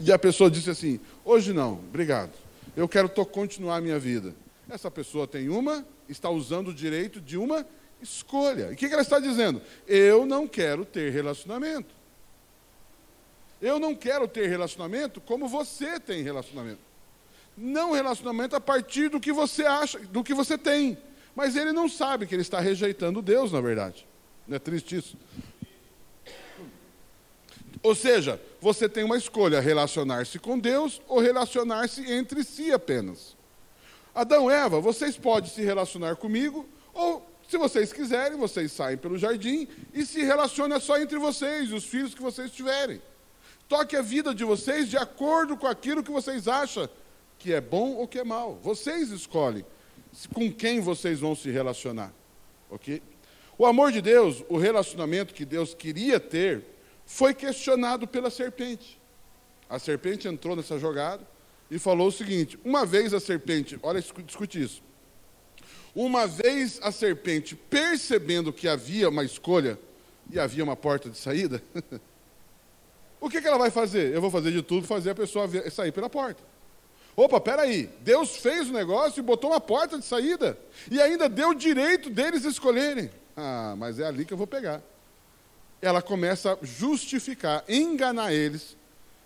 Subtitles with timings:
[0.00, 2.32] E a pessoa disse assim: hoje não, obrigado.
[2.76, 4.34] Eu quero continuar a minha vida.
[4.68, 7.66] Essa pessoa tem uma, está usando o direito de uma
[8.02, 8.70] escolha.
[8.70, 9.62] E o que ela está dizendo?
[9.86, 11.94] Eu não quero ter relacionamento.
[13.60, 16.80] Eu não quero ter relacionamento como você tem relacionamento.
[17.56, 20.98] Não relacionamento a partir do que você acha, do que você tem.
[21.34, 24.06] Mas ele não sabe que ele está rejeitando Deus, na verdade.
[24.46, 25.16] Não é triste isso?
[27.86, 33.36] Ou seja, você tem uma escolha: relacionar-se com Deus ou relacionar-se entre si apenas.
[34.12, 39.68] Adão Eva, vocês podem se relacionar comigo, ou, se vocês quiserem, vocês saem pelo jardim
[39.94, 43.00] e se relacionam só entre vocês os filhos que vocês tiverem.
[43.68, 46.88] Toque a vida de vocês de acordo com aquilo que vocês acham
[47.38, 48.58] que é bom ou que é mal.
[48.64, 49.64] Vocês escolhem
[50.34, 52.12] com quem vocês vão se relacionar.
[52.68, 53.00] Ok?
[53.56, 56.74] O amor de Deus, o relacionamento que Deus queria ter,
[57.06, 59.00] foi questionado pela serpente.
[59.70, 61.26] A serpente entrou nessa jogada
[61.70, 64.82] e falou o seguinte: uma vez a serpente, olha, discute isso.
[65.94, 69.78] Uma vez a serpente, percebendo que havia uma escolha
[70.30, 71.62] e havia uma porta de saída,
[73.18, 74.12] o que, que ela vai fazer?
[74.12, 76.42] Eu vou fazer de tudo fazer a pessoa sair pela porta.
[77.16, 80.58] Opa, peraí, Deus fez o negócio e botou uma porta de saída
[80.90, 83.10] e ainda deu o direito deles escolherem.
[83.34, 84.82] Ah, mas é ali que eu vou pegar
[85.86, 88.76] ela começa a justificar, enganar eles,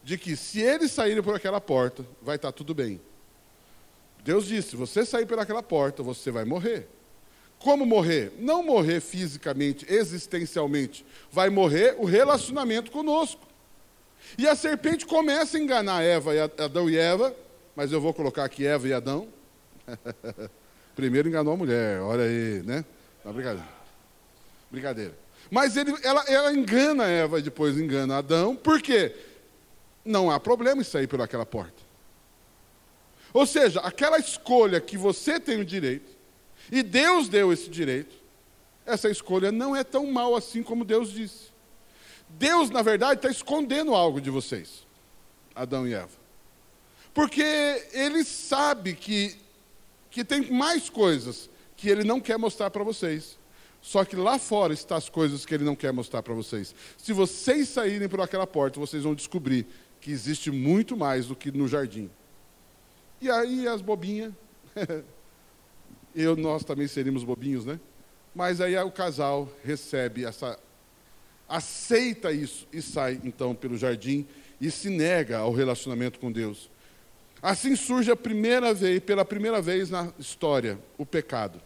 [0.05, 3.01] de que se eles saírem por aquela porta, vai estar tudo bem.
[4.23, 6.87] Deus disse: se você sair por aquela porta, você vai morrer.
[7.59, 8.33] Como morrer?
[8.39, 11.05] Não morrer fisicamente, existencialmente.
[11.33, 13.41] Vai morrer o relacionamento conosco.
[14.37, 17.35] E a serpente começa a enganar Eva e Adão e Eva,
[17.75, 19.29] mas eu vou colocar aqui Eva e Adão.
[20.95, 22.85] Primeiro enganou a mulher, olha aí, né?
[23.25, 23.69] Não, brincadeira.
[24.71, 25.30] Brincadeira.
[25.51, 29.15] Mas ele, ela, ela engana Eva e depois engana Adão, por quê?
[30.05, 31.83] Não há problema em sair por aquela porta.
[33.33, 36.11] Ou seja, aquela escolha que você tem o direito,
[36.71, 38.15] e Deus deu esse direito,
[38.87, 41.51] essa escolha não é tão mal assim como Deus disse.
[42.29, 44.87] Deus, na verdade, está escondendo algo de vocês,
[45.55, 46.21] Adão e Eva.
[47.13, 47.43] Porque
[47.93, 49.37] ele sabe que,
[50.11, 53.40] que tem mais coisas que ele não quer mostrar para vocês.
[53.83, 56.75] Só que lá fora estão as coisas que ele não quer mostrar para vocês.
[56.99, 59.67] Se vocês saírem por aquela porta, vocês vão descobrir
[60.01, 62.11] que existe muito mais do que no jardim.
[63.21, 64.33] E aí as bobinhas,
[66.15, 67.79] eu nós também seríamos bobinhos, né?
[68.35, 70.59] Mas aí o casal recebe essa
[71.49, 74.25] aceita isso e sai então pelo jardim
[74.61, 76.71] e se nega ao relacionamento com Deus.
[77.43, 81.61] Assim surge a primeira vez, pela primeira vez na história, o pecado.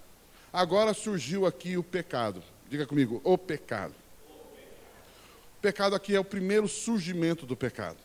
[0.55, 2.41] Agora surgiu aqui o pecado.
[2.71, 3.93] Diga comigo, o pecado.
[5.59, 7.97] O pecado aqui é o primeiro surgimento do pecado.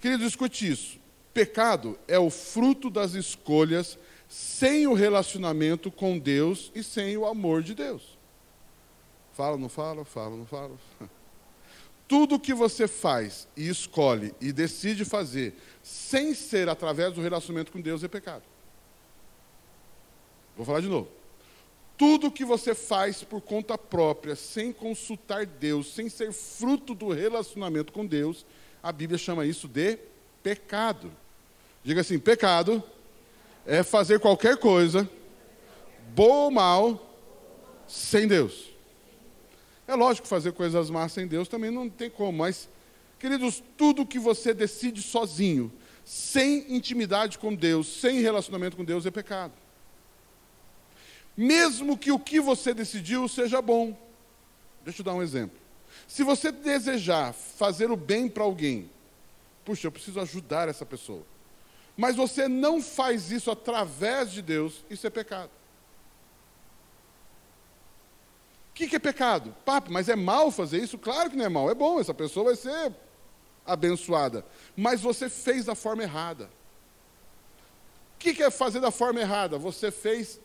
[0.00, 0.98] Querido, escute isso.
[1.32, 3.96] Pecado é o fruto das escolhas
[4.28, 8.18] sem o relacionamento com Deus e sem o amor de Deus.
[9.32, 10.76] Fala, não fala, fala, não fala.
[12.08, 15.54] Tudo que você faz e escolhe e decide fazer
[15.84, 18.42] sem ser através do relacionamento com Deus é pecado.
[20.56, 21.19] Vou falar de novo.
[22.00, 27.92] Tudo que você faz por conta própria, sem consultar Deus, sem ser fruto do relacionamento
[27.92, 28.46] com Deus,
[28.82, 29.98] a Bíblia chama isso de
[30.42, 31.12] pecado.
[31.84, 32.82] Diga assim: pecado
[33.66, 35.06] é fazer qualquer coisa,
[36.14, 37.14] boa ou mal,
[37.86, 38.70] sem Deus.
[39.86, 42.66] É lógico fazer coisas más sem Deus também não tem como, mas,
[43.18, 45.70] queridos, tudo que você decide sozinho,
[46.02, 49.52] sem intimidade com Deus, sem relacionamento com Deus, é pecado
[51.40, 53.96] mesmo que o que você decidiu seja bom.
[54.84, 55.58] Deixa eu dar um exemplo.
[56.06, 58.90] Se você desejar fazer o bem para alguém,
[59.64, 61.22] puxa, eu preciso ajudar essa pessoa,
[61.96, 65.50] mas você não faz isso através de Deus, isso é pecado.
[68.70, 69.56] O que, que é pecado?
[69.64, 70.98] Papo, mas é mal fazer isso?
[70.98, 72.94] Claro que não é mal, é bom, essa pessoa vai ser
[73.64, 74.44] abençoada.
[74.76, 76.50] Mas você fez da forma errada.
[78.14, 79.56] O que, que é fazer da forma errada?
[79.56, 80.38] Você fez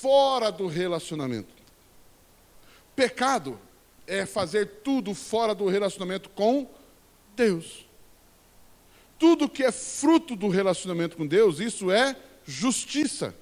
[0.00, 1.54] fora do relacionamento.
[2.94, 3.58] Pecado
[4.06, 6.68] é fazer tudo fora do relacionamento com
[7.36, 7.86] Deus.
[9.18, 13.34] Tudo que é fruto do relacionamento com Deus, isso é justiça.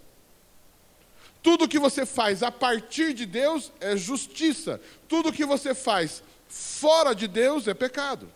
[1.43, 4.81] Tudo que você faz a partir de Deus é justiça.
[5.07, 8.33] Tudo que você faz fora de Deus é pecado.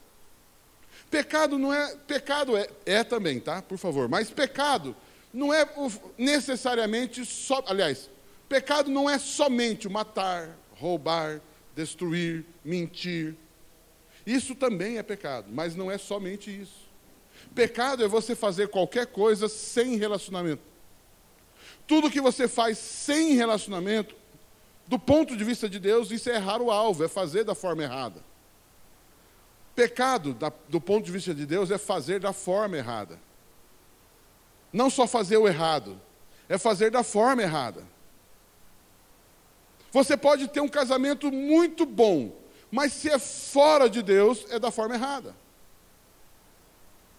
[1.11, 1.97] Pecado não é.
[2.07, 3.61] Pecado é, é também, tá?
[3.63, 4.09] Por favor.
[4.09, 4.95] Mas pecado
[5.33, 5.67] não é
[6.19, 7.63] necessariamente só.
[7.67, 8.11] Aliás,
[8.49, 11.41] pecado não é somente matar, roubar,
[11.75, 13.37] destruir, mentir.
[14.27, 16.89] Isso também é pecado, mas não é somente isso.
[17.55, 20.63] Pecado é você fazer qualquer coisa sem relacionamento.
[21.87, 24.15] Tudo que você faz sem relacionamento,
[24.87, 27.83] do ponto de vista de Deus, isso é errar o alvo, é fazer da forma
[27.83, 28.23] errada.
[29.75, 33.19] Pecado, da, do ponto de vista de Deus, é fazer da forma errada.
[34.73, 36.01] Não só fazer o errado,
[36.49, 37.85] é fazer da forma errada.
[39.93, 42.37] Você pode ter um casamento muito bom,
[42.71, 45.35] mas se é fora de Deus, é da forma errada.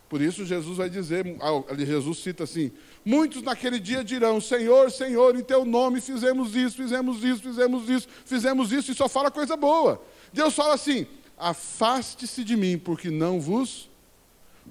[0.07, 1.25] Por isso Jesus vai dizer,
[1.77, 2.71] Jesus cita assim:
[3.03, 8.07] muitos naquele dia dirão: Senhor, Senhor, em teu nome fizemos isso, fizemos isso, fizemos isso,
[8.25, 10.01] fizemos isso, e só fala coisa boa.
[10.33, 11.07] Deus fala assim:
[11.37, 13.89] afaste-se de mim, porque não vos.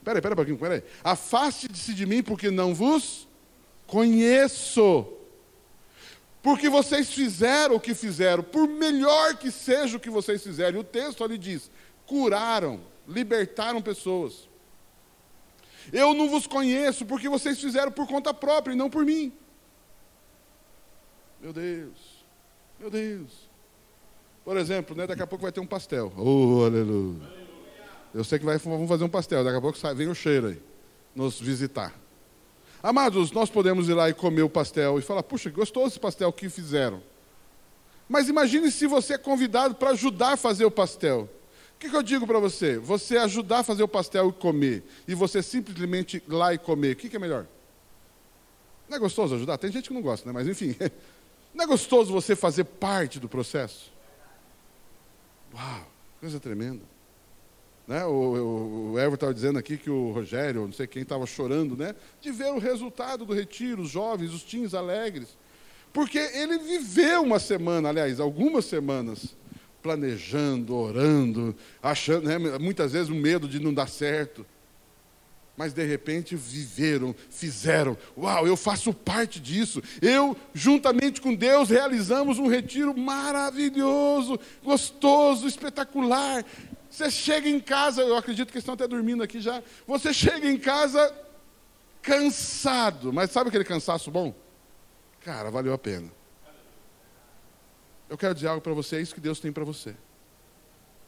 [0.05, 0.83] Peraí, peraí pouquinho, peraí.
[1.05, 3.29] Afaste-se de mim, porque não vos
[3.87, 5.07] conheço.
[6.43, 10.79] Porque vocês fizeram o que fizeram, por melhor que seja o que vocês fizeram.
[10.79, 11.71] E o texto ali diz:
[12.07, 14.49] curaram, libertaram pessoas.
[15.93, 19.33] Eu não vos conheço porque vocês fizeram por conta própria e não por mim.
[21.41, 22.25] Meu Deus,
[22.79, 23.51] meu Deus.
[24.45, 26.13] Por exemplo, né, daqui a pouco vai ter um pastel.
[26.17, 27.40] Oh, aleluia.
[28.15, 30.49] Eu sei que vai, vamos fazer um pastel, daqui a pouco sai, vem o cheiro
[30.49, 30.63] aí,
[31.15, 31.95] nos visitar.
[32.83, 36.33] Amados, nós podemos ir lá e comer o pastel e falar, puxa, gostoso esse pastel
[36.33, 37.03] que fizeram.
[38.09, 41.29] Mas imagine se você é convidado para ajudar a fazer o pastel
[41.81, 42.79] que, que eu digo para você?
[42.79, 46.93] Você ajudar a fazer o pastel e comer, e você simplesmente ir lá e comer,
[46.93, 47.47] o que, que é melhor?
[48.87, 49.57] Não é gostoso ajudar?
[49.57, 50.33] Tem gente que não gosta, né?
[50.33, 50.77] mas enfim.
[51.53, 53.93] Não é gostoso você fazer parte do processo?
[55.53, 55.85] Uau,
[56.21, 56.85] coisa tremenda.
[57.91, 58.05] Né?
[58.05, 61.93] O, o, o estava dizendo aqui que o Rogério, não sei quem, estava chorando, né?
[62.21, 65.37] De ver o resultado do retiro, os jovens, os teens alegres.
[65.93, 69.35] Porque ele viveu uma semana, aliás, algumas semanas,
[69.83, 71.53] planejando, orando,
[71.83, 74.47] achando, né, muitas vezes o medo de não dar certo.
[75.57, 77.99] Mas de repente viveram, fizeram.
[78.17, 79.83] Uau, eu faço parte disso.
[80.01, 86.45] Eu, juntamente com Deus, realizamos um retiro maravilhoso, gostoso, espetacular.
[86.91, 89.63] Você chega em casa, eu acredito que estão até dormindo aqui já.
[89.87, 91.15] Você chega em casa
[92.03, 94.35] cansado, mas sabe aquele cansaço bom?
[95.21, 96.11] Cara, valeu a pena.
[98.09, 99.95] Eu quero dizer algo para você, é isso que Deus tem para você.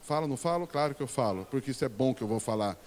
[0.01, 0.65] Falo, não falo?
[0.65, 2.77] Claro que eu falo, porque isso é bom que eu vou falar.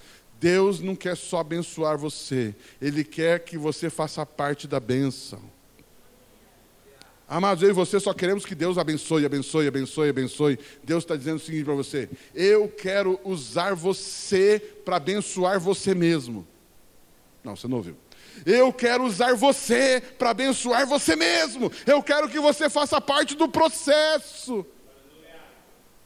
[0.41, 5.41] Deus não quer só abençoar você, Ele quer que você faça parte da bênção.
[7.29, 10.59] Amados, eu e você só queremos que Deus abençoe, abençoe, abençoe, abençoe.
[10.85, 16.47] Deus está dizendo o seguinte para você: eu quero usar você para abençoar você mesmo.
[17.43, 17.97] Não, você não ouviu.
[18.45, 21.73] Eu quero usar você para abençoar você mesmo.
[21.85, 24.65] Eu quero que você faça parte do processo.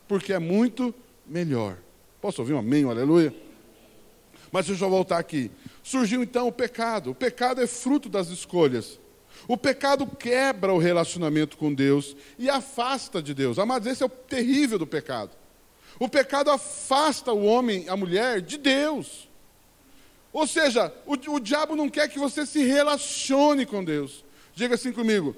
[0.09, 0.95] Porque é muito
[1.27, 1.77] melhor.
[2.21, 3.35] Posso ouvir um amém, um aleluia?
[4.51, 5.51] Mas deixa eu voltar aqui.
[5.83, 7.11] Surgiu então o pecado.
[7.11, 8.99] O pecado é fruto das escolhas.
[9.49, 13.59] O pecado quebra o relacionamento com Deus e afasta de Deus.
[13.59, 15.31] Amados, esse é o terrível do pecado.
[15.99, 19.29] O pecado afasta o homem, a mulher, de Deus.
[20.33, 24.25] Ou seja, o, o diabo não quer que você se relacione com Deus.
[24.55, 25.35] Diga assim comigo: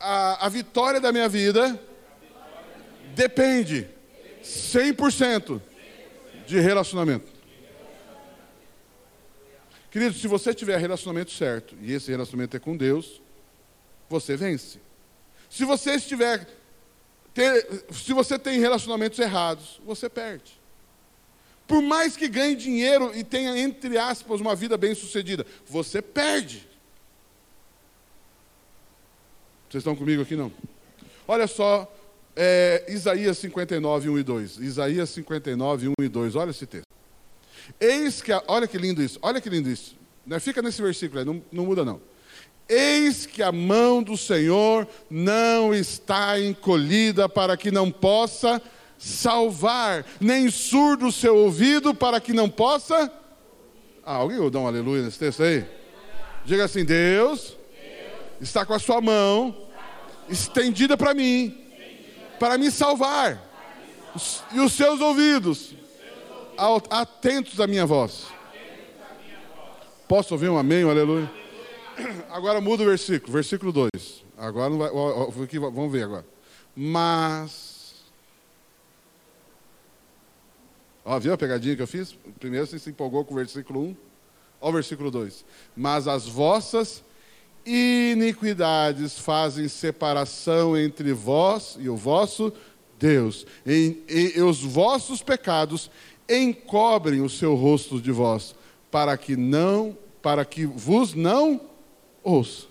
[0.00, 1.80] a, a vitória da minha vida
[3.14, 3.88] depende
[4.42, 5.60] 100%
[6.46, 7.32] de relacionamento.
[9.90, 13.22] Querido, se você tiver relacionamento certo, e esse relacionamento é com Deus,
[14.08, 14.80] você vence.
[15.50, 16.46] Se você estiver
[17.32, 20.60] ter, se você tem relacionamentos errados, você perde.
[21.66, 26.68] Por mais que ganhe dinheiro e tenha, entre aspas, uma vida bem-sucedida, você perde.
[29.68, 30.52] Vocês estão comigo aqui não?
[31.26, 31.90] Olha só,
[32.36, 34.56] é, Isaías 59, 1 e 2.
[34.58, 36.36] Isaías 59, 1 e 2.
[36.36, 36.86] Olha esse texto.
[37.80, 39.96] Eis que, a, olha que lindo isso, olha que lindo isso.
[40.26, 40.38] Né?
[40.38, 42.00] Fica nesse versículo aí, não, não muda não.
[42.68, 48.60] Eis que a mão do Senhor não está encolhida para que não possa
[48.98, 53.12] salvar, nem surdo o seu ouvido para que não possa.
[54.04, 55.64] Ah, alguém dá um aleluia nesse texto aí?
[56.44, 57.56] Diga assim: Deus
[58.40, 59.54] está com a sua mão
[60.28, 61.54] estendida para mim,
[62.38, 63.42] para me salvar,
[64.52, 65.74] e os seus ouvidos
[66.90, 68.26] atentos à minha voz.
[70.08, 71.43] Posso ouvir um amém, um aleluia?
[72.30, 74.24] Agora muda o versículo, versículo 2.
[74.36, 76.26] Agora não vai, ó, ó, vamos ver agora.
[76.74, 77.94] Mas.
[81.04, 82.16] Ó, viu a pegadinha que eu fiz?
[82.40, 83.96] Primeiro você se empolgou com o versículo 1.
[84.60, 85.44] Olha o versículo 2.
[85.76, 87.04] Mas as vossas
[87.64, 92.52] iniquidades fazem separação entre vós e o vosso
[92.98, 93.46] Deus.
[93.66, 95.90] E, e, e os vossos pecados
[96.28, 98.54] encobrem o seu rosto de vós,
[98.90, 101.60] para que não, para que vos não
[102.24, 102.66] ouça.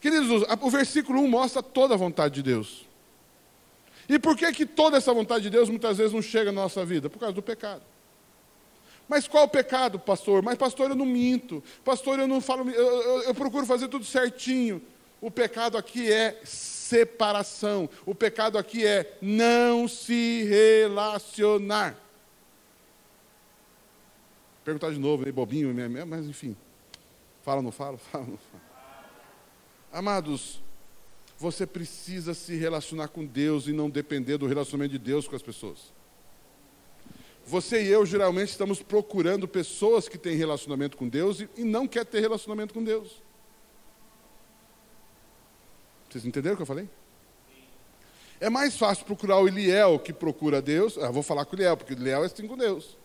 [0.00, 2.86] Queridos, o versículo 1 mostra toda a vontade de Deus.
[4.08, 6.84] E por que que toda essa vontade de Deus muitas vezes não chega na nossa
[6.84, 7.08] vida?
[7.08, 7.82] Por causa do pecado.
[9.06, 10.42] Mas qual o pecado, pastor?
[10.42, 11.62] Mas, pastor, eu não minto.
[11.84, 12.68] Pastor, eu não falo.
[12.70, 14.82] Eu, eu, eu procuro fazer tudo certinho.
[15.20, 17.88] O pecado aqui é separação.
[18.06, 21.96] O pecado aqui é não se relacionar.
[24.64, 25.74] Perguntar de novo, meio bobinho,
[26.06, 26.56] mas enfim.
[27.42, 27.96] Fala não fala?
[28.10, 28.38] Fala não?
[29.92, 30.60] Amados,
[31.38, 35.42] você precisa se relacionar com Deus e não depender do relacionamento de Deus com as
[35.42, 35.92] pessoas.
[37.46, 41.88] Você e eu geralmente estamos procurando pessoas que têm relacionamento com Deus e, e não
[41.88, 43.22] quer ter relacionamento com Deus.
[46.08, 46.88] Vocês entenderam o que eu falei?
[48.38, 50.96] É mais fácil procurar o Eliel que procura Deus.
[50.98, 52.96] Ah, vou falar com o Eliel, porque o Eliel é assim com Deus.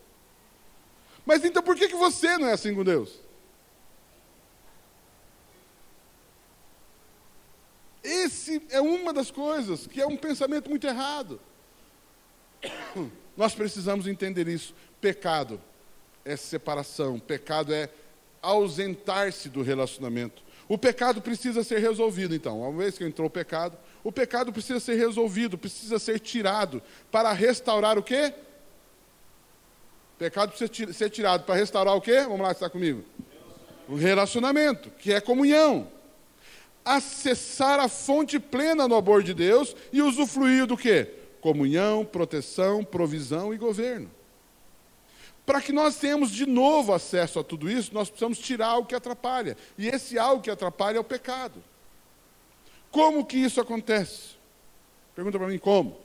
[1.24, 3.25] Mas então por que, que você não é assim com Deus?
[8.06, 11.40] Esse é uma das coisas que é um pensamento muito errado.
[13.36, 14.72] Nós precisamos entender isso.
[15.00, 15.60] Pecado
[16.24, 17.90] é separação, pecado é
[18.40, 20.40] ausentar-se do relacionamento.
[20.68, 22.60] O pecado precisa ser resolvido, então.
[22.60, 27.32] Uma vez que entrou o pecado, o pecado precisa ser resolvido, precisa ser tirado para
[27.32, 28.32] restaurar o quê?
[30.14, 32.20] O pecado precisa ser tirado para restaurar o quê?
[32.22, 33.04] Vamos lá, está comigo?
[33.88, 35.95] O relacionamento, que é comunhão.
[36.86, 41.12] Acessar a fonte plena no amor de Deus e usufruir do quê?
[41.40, 44.08] Comunhão, proteção, provisão e governo.
[45.44, 48.94] Para que nós tenhamos de novo acesso a tudo isso, nós precisamos tirar algo que
[48.94, 49.56] atrapalha.
[49.76, 51.62] E esse algo que atrapalha é o pecado.
[52.90, 54.36] Como que isso acontece?
[55.14, 55.98] Pergunta para mim como?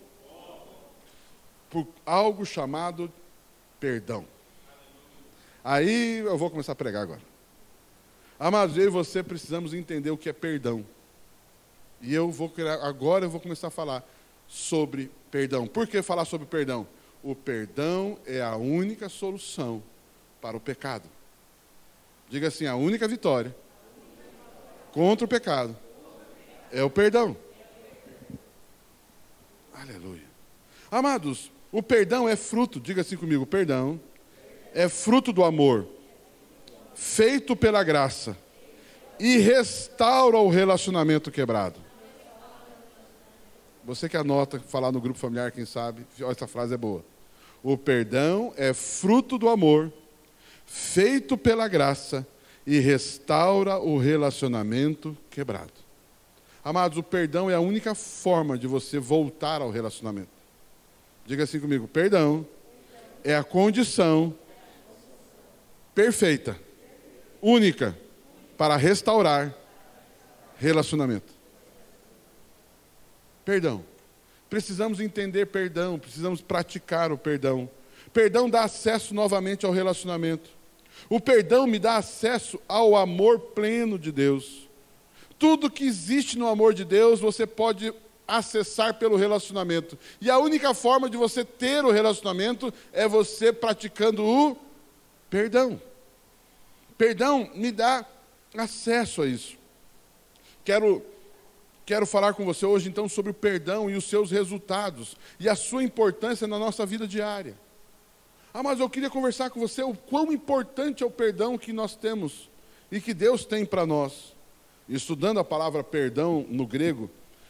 [1.70, 3.12] Por algo chamado
[3.80, 4.26] perdão.
[5.64, 7.31] Aí eu vou começar a pregar agora.
[8.43, 10.83] Amados, eu e você precisamos entender o que é perdão.
[12.01, 14.03] E eu vou agora eu vou começar a falar
[14.48, 15.67] sobre perdão.
[15.67, 16.88] Por que falar sobre perdão?
[17.24, 19.81] o perdão é a única solução
[20.41, 21.07] para o pecado.
[22.29, 23.55] Diga assim: a única vitória
[24.91, 25.77] contra o pecado
[26.71, 27.38] é o perdão.
[29.74, 30.29] Aleluia.
[30.89, 34.00] Amados, o perdão é fruto, diga assim comigo: perdão
[34.74, 35.88] é fruto do amor,
[36.95, 38.38] feito pela graça,
[39.19, 41.79] e restaura o relacionamento quebrado.
[43.83, 47.03] Você que anota, falar no grupo familiar, quem sabe, essa frase é boa.
[47.63, 49.91] O perdão é fruto do amor,
[50.65, 52.25] feito pela graça
[52.65, 55.74] e restaura o relacionamento quebrado.
[56.63, 60.29] Amados, o perdão é a única forma de você voltar ao relacionamento.
[61.25, 62.45] Diga assim comigo: perdão
[63.24, 64.33] é a condição
[65.93, 66.57] perfeita,
[67.41, 67.98] única,
[68.57, 69.55] para restaurar
[70.57, 71.33] relacionamento.
[73.43, 73.83] Perdão.
[74.50, 77.69] Precisamos entender perdão, precisamos praticar o perdão.
[78.13, 80.50] Perdão dá acesso novamente ao relacionamento.
[81.10, 84.69] O perdão me dá acesso ao amor pleno de Deus.
[85.39, 87.93] Tudo que existe no amor de Deus, você pode
[88.27, 89.98] acessar pelo relacionamento.
[90.19, 94.57] E a única forma de você ter o relacionamento é você praticando o
[95.29, 95.81] perdão.
[97.01, 98.05] Perdão me dá
[98.55, 99.58] acesso a isso.
[100.63, 101.03] Quero
[101.84, 105.55] Quero falar com você hoje então sobre o perdão e os seus resultados e a
[105.55, 107.58] sua importância na nossa vida diária.
[108.53, 111.96] Ah, mas eu queria conversar com você o quão importante é o perdão que nós
[111.96, 112.48] temos
[112.91, 114.36] e que Deus tem para nós.
[114.88, 117.10] Estudando a palavra perdão no grego,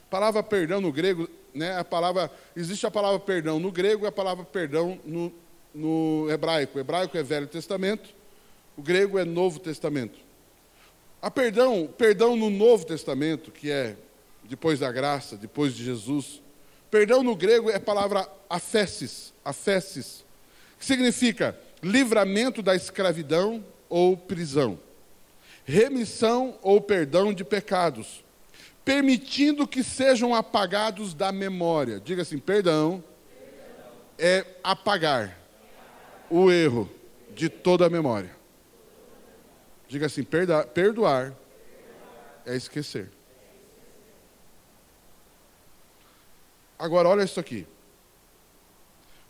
[0.10, 4.14] palavra perdão no grego, né, a palavra, existe a palavra perdão no grego e a
[4.14, 5.34] palavra perdão no,
[5.76, 6.78] no hebraico.
[6.78, 8.21] O hebraico é Velho Testamento,
[8.78, 10.20] o grego é Novo Testamento.
[11.22, 13.96] A perdão, perdão no Novo Testamento, que é
[14.44, 16.42] depois da graça, depois de Jesus.
[16.90, 20.26] Perdão no grego é a palavra afesis, afesis,
[20.80, 24.80] que significa livramento da escravidão ou prisão,
[25.64, 28.24] remissão ou perdão de pecados,
[28.84, 32.00] permitindo que sejam apagados da memória.
[32.00, 33.04] Diga assim: perdão
[34.18, 35.38] é apagar
[36.30, 36.90] o erro
[37.34, 38.41] de toda a memória.
[39.92, 41.36] Diga assim: perdoar, perdoar
[42.46, 43.12] é esquecer.
[46.80, 47.68] Agora, olha isso aqui.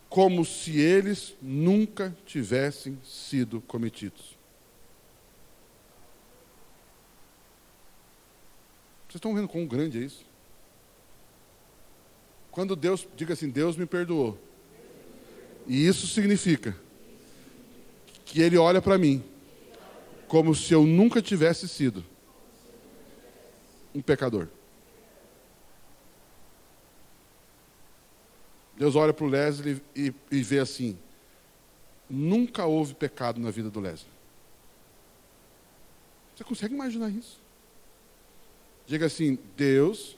[0.08, 4.38] Como se eles nunca tivessem sido cometidos.
[9.08, 10.24] Vocês estão vendo quão grande é isso?
[12.52, 14.38] Quando Deus, diga assim, Deus me perdoou.
[15.66, 16.76] E isso significa
[18.24, 19.31] que Ele olha para mim
[20.32, 22.02] como se eu nunca tivesse sido
[23.94, 24.48] um pecador.
[28.78, 30.98] Deus olha para o Leslie e, e vê assim:
[32.08, 34.10] nunca houve pecado na vida do Leslie.
[36.34, 37.38] Você consegue imaginar isso?
[38.86, 40.16] Diga assim: Deus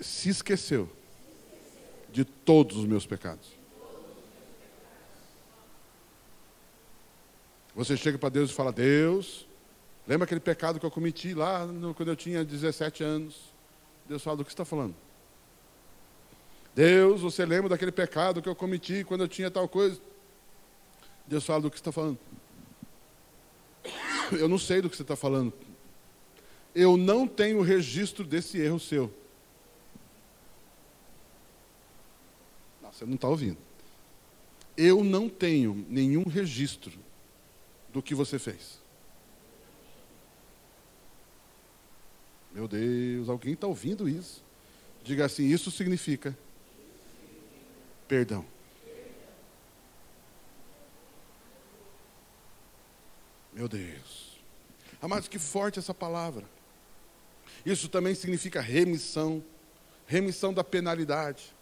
[0.00, 0.88] se esqueceu
[2.10, 3.59] de todos os meus pecados.
[7.80, 9.48] Você chega para Deus e fala: Deus,
[10.06, 13.40] lembra aquele pecado que eu cometi lá no, quando eu tinha 17 anos?
[14.06, 14.94] Deus fala: do que você está falando?
[16.74, 19.98] Deus, você lembra daquele pecado que eu cometi quando eu tinha tal coisa?
[21.26, 22.18] Deus fala: do que você está falando?
[24.32, 25.50] Eu não sei do que você está falando.
[26.74, 29.10] Eu não tenho registro desse erro seu.
[32.82, 33.56] Não, você não está ouvindo.
[34.76, 37.08] Eu não tenho nenhum registro
[37.92, 38.78] do que você fez.
[42.52, 44.42] Meu Deus, alguém está ouvindo isso?
[45.02, 46.36] Diga assim: isso significa
[48.08, 48.44] perdão.
[53.52, 54.38] Meu Deus.
[55.00, 56.44] Amados, que forte essa palavra.
[57.64, 59.42] Isso também significa remissão
[60.10, 61.54] remissão da penalidade.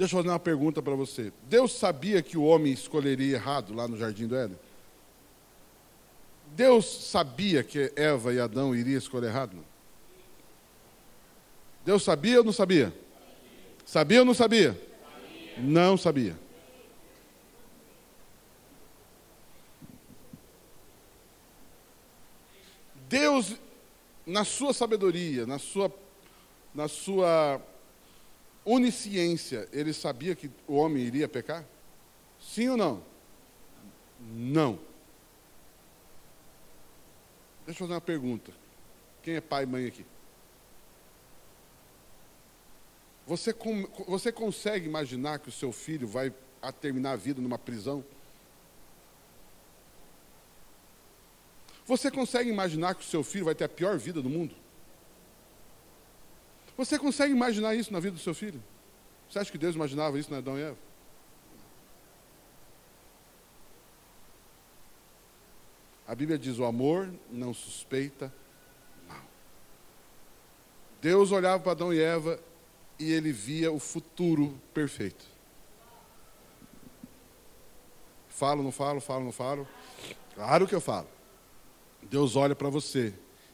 [0.00, 1.30] Deixa eu fazer uma pergunta para você.
[1.42, 4.58] Deus sabia que o homem escolheria errado lá no jardim do Éden?
[6.56, 9.62] Deus sabia que Eva e Adão iriam escolher errado?
[11.84, 12.90] Deus sabia ou não sabia?
[13.84, 14.80] Sabia ou não sabia?
[15.58, 16.34] Não sabia.
[23.06, 23.54] Deus,
[24.24, 25.94] na sua sabedoria, na sua,
[26.74, 27.60] na sua
[28.64, 31.64] onisciência, ele sabia que o homem iria pecar?
[32.40, 33.02] Sim ou não?
[34.20, 34.78] Não.
[37.64, 38.52] Deixa eu fazer uma pergunta.
[39.22, 40.04] Quem é pai e mãe aqui?
[43.26, 43.54] Você,
[44.08, 48.04] você consegue imaginar que o seu filho vai a terminar a vida numa prisão?
[51.86, 54.54] Você consegue imaginar que o seu filho vai ter a pior vida do mundo?
[56.80, 58.58] Você consegue imaginar isso na vida do seu filho?
[59.28, 60.78] Você acha que Deus imaginava isso na Adão e Eva?
[66.08, 68.32] A Bíblia diz: o amor não suspeita
[69.06, 69.22] mal.
[71.02, 72.40] Deus olhava para Adão e Eva
[72.98, 75.26] e ele via o futuro perfeito.
[78.30, 79.68] Falo, não falo, falo, não falo?
[80.34, 81.08] Claro que eu falo.
[82.04, 83.12] Deus olha para você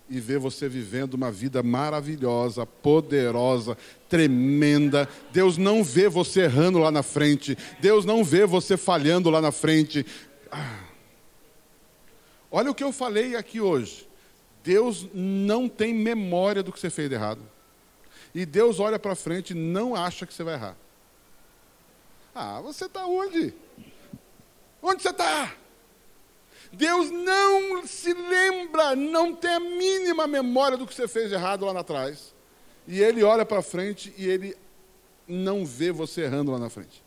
[0.08, 3.76] e ver você vivendo uma vida maravilhosa, poderosa,
[4.08, 5.08] tremenda.
[5.32, 7.58] Deus não vê você errando lá na frente.
[7.80, 10.06] Deus não vê você falhando lá na frente.
[10.50, 10.84] Ah.
[12.50, 14.08] Olha o que eu falei aqui hoje.
[14.62, 17.40] Deus não tem memória do que você fez de errado.
[18.34, 20.76] E Deus olha para frente e não acha que você vai errar.
[22.34, 23.54] Ah, você está onde?
[24.82, 25.54] Onde você está?
[26.72, 31.80] Deus não se lembra, não tem a mínima memória do que você fez errado lá
[31.80, 32.34] atrás.
[32.86, 34.56] E ele olha para frente e ele
[35.26, 37.04] não vê você errando lá na frente.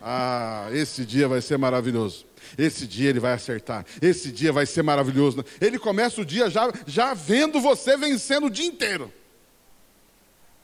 [0.00, 2.26] Ah, esse dia vai ser maravilhoso.
[2.56, 3.84] Esse dia ele vai acertar.
[4.00, 5.44] Esse dia vai ser maravilhoso.
[5.60, 9.12] Ele começa o dia já, já vendo você vencendo o dia inteiro.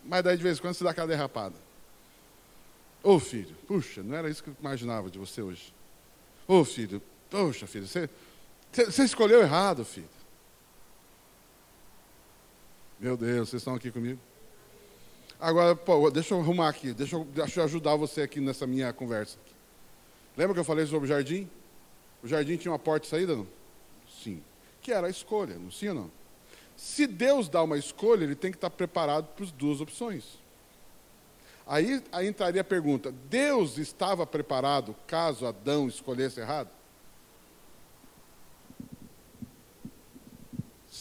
[0.04, 1.54] Mas daí de vez em quando você dá aquela derrapada.
[3.02, 5.74] Ô oh, filho, puxa, não era isso que eu imaginava de você hoje.
[6.46, 8.08] Ô oh, filho, poxa filho, você,
[8.72, 10.08] você escolheu errado, filho.
[12.98, 14.18] Meu Deus, vocês estão aqui comigo?
[15.38, 18.92] Agora, pô, deixa eu arrumar aqui, deixa eu, deixa eu ajudar você aqui nessa minha
[18.92, 19.38] conversa.
[20.36, 21.50] Lembra que eu falei sobre o jardim?
[22.22, 23.46] O jardim tinha uma porta de saída, não?
[24.22, 24.42] Sim.
[24.80, 26.10] Que era a escolha, não sim ou não?
[26.76, 30.38] Se Deus dá uma escolha, ele tem que estar preparado para as duas opções.
[31.66, 36.70] Aí, aí entraria a pergunta: Deus estava preparado caso Adão escolhesse errado?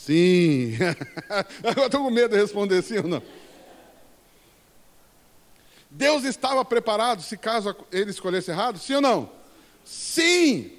[0.06, 0.74] Sim.
[1.64, 3.22] Agora estou com medo de responder sim ou não.
[5.92, 8.80] Deus estava preparado se caso ele escolhesse errado?
[8.80, 9.32] Sim ou não?
[9.86, 10.76] Sim!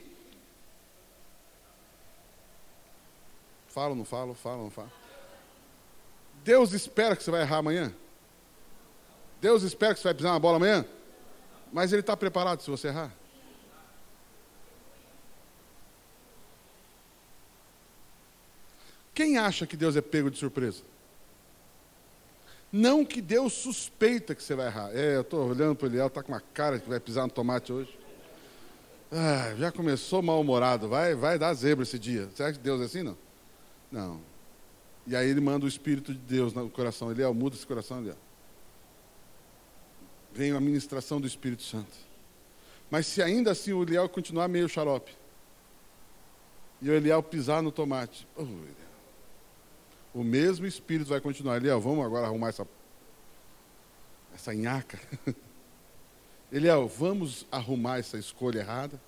[3.68, 4.90] Falo, não falo, falo, não falo.
[6.42, 7.94] Deus espera que você vai errar amanhã?
[9.40, 10.84] Deus espera que você vai pisar na bola amanhã?
[11.72, 13.12] Mas Ele está preparado se você errar?
[19.14, 20.82] Quem acha que Deus é pego de surpresa?
[22.72, 24.90] Não que Deus suspeita que você vai errar.
[24.94, 27.30] É, eu estou olhando para o Eliel, está com uma cara que vai pisar no
[27.30, 27.98] tomate hoje.
[29.10, 32.30] Ah, já começou mal-humorado, vai, vai dar zebra esse dia.
[32.34, 33.02] Será que Deus é assim?
[33.02, 33.18] Não.
[33.90, 34.20] Não.
[35.06, 37.10] E aí ele manda o Espírito de Deus no coração.
[37.10, 38.16] Eliel, muda esse coração, Eliel.
[40.32, 41.92] Vem a ministração do Espírito Santo.
[42.90, 45.14] Mas se ainda assim o Eliel continuar meio xarope,
[46.80, 48.46] e o Eliel pisar no tomate, oh,
[50.14, 51.56] o mesmo Espírito vai continuar.
[51.56, 52.66] Eliel, vamos agora arrumar essa,
[54.34, 55.00] essa nhaca.
[56.52, 59.00] Eliel, vamos arrumar essa escolha errada.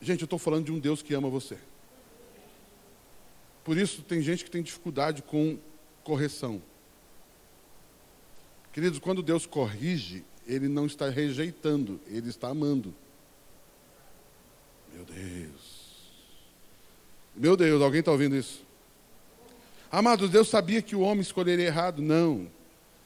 [0.00, 1.58] Gente, eu estou falando de um Deus que ama você.
[3.64, 5.58] Por isso, tem gente que tem dificuldade com
[6.02, 6.60] correção.
[8.74, 12.94] Queridos, quando Deus corrige, Ele não está rejeitando, Ele está amando.
[14.92, 15.84] Meu Deus.
[17.34, 18.63] Meu Deus, alguém está ouvindo isso?
[19.94, 22.02] Amados, Deus sabia que o homem escolheria errado?
[22.02, 22.50] Não.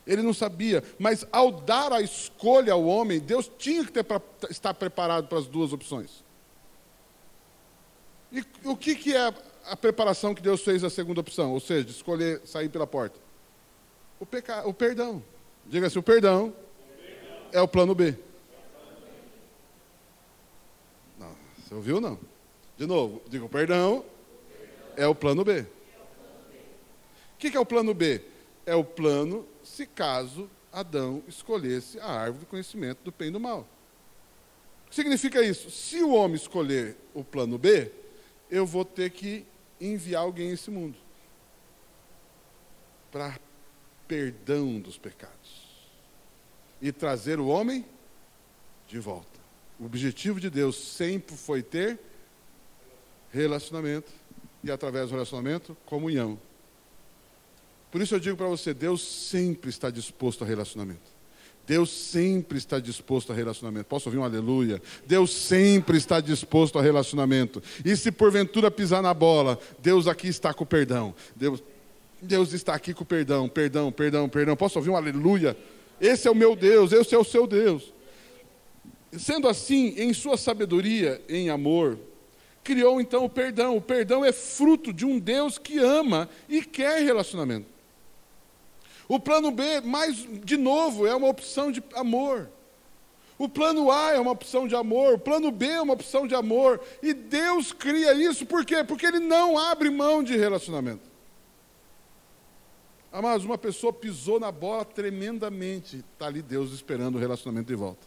[0.07, 4.07] Ele não sabia, mas ao dar a escolha ao homem, Deus tinha que ter
[4.49, 6.25] estar preparado para as duas opções.
[8.33, 9.35] E o que, que é
[9.67, 11.53] a preparação que Deus fez a segunda opção?
[11.53, 13.21] Ou seja, de escolher sair pela porta?
[14.19, 15.23] O, peca, o perdão.
[15.67, 17.49] Diga assim: o perdão, o perdão.
[17.53, 18.17] é o plano B.
[21.19, 22.19] Não, você ouviu não?
[22.79, 24.03] De novo, diga o perdão,
[24.97, 25.67] é o plano B.
[27.39, 28.21] O que, que é o plano B?
[28.67, 33.39] É o plano se caso Adão escolhesse a árvore do conhecimento do bem e do
[33.39, 33.61] mal.
[34.85, 35.71] O que significa isso?
[35.71, 37.93] Se o homem escolher o plano B,
[38.51, 39.47] eu vou ter que
[39.81, 40.99] enviar alguém a esse mundo
[43.13, 43.39] para
[44.09, 45.69] perdão dos pecados
[46.83, 47.87] e trazer o homem
[48.89, 49.39] de volta.
[49.79, 52.01] O objetivo de Deus sempre foi ter
[53.31, 54.11] relacionamento
[54.65, 56.48] e através do relacionamento, comunhão.
[57.91, 61.19] Por isso eu digo para você: Deus sempre está disposto a relacionamento.
[61.67, 63.87] Deus sempre está disposto a relacionamento.
[63.87, 64.81] Posso ouvir um aleluia?
[65.07, 67.63] Deus sempre está disposto a relacionamento.
[67.85, 71.15] E se porventura pisar na bola, Deus aqui está com perdão.
[71.37, 71.63] Deus,
[72.23, 74.57] Deus está aqui com perdão, perdão, perdão, perdão.
[74.57, 75.55] Posso ouvir um aleluia?
[76.01, 77.93] Esse é o meu Deus, esse é o seu Deus.
[79.13, 81.99] Sendo assim, em sua sabedoria, em amor,
[82.65, 83.77] criou então o perdão.
[83.77, 87.78] O perdão é fruto de um Deus que ama e quer relacionamento.
[89.09, 92.49] O plano B, mais de novo, é uma opção de amor.
[93.39, 96.35] O plano A é uma opção de amor, o plano B é uma opção de
[96.35, 96.81] amor.
[97.03, 98.85] E Deus cria isso por quê?
[98.85, 101.09] Porque Ele não abre mão de relacionamento.
[103.11, 106.05] Mas uma pessoa pisou na bola tremendamente.
[106.13, 108.07] Está ali Deus esperando o relacionamento de volta.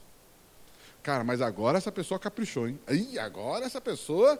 [1.02, 2.80] Cara, mas agora essa pessoa caprichou, hein?
[2.86, 4.40] Aí, agora essa pessoa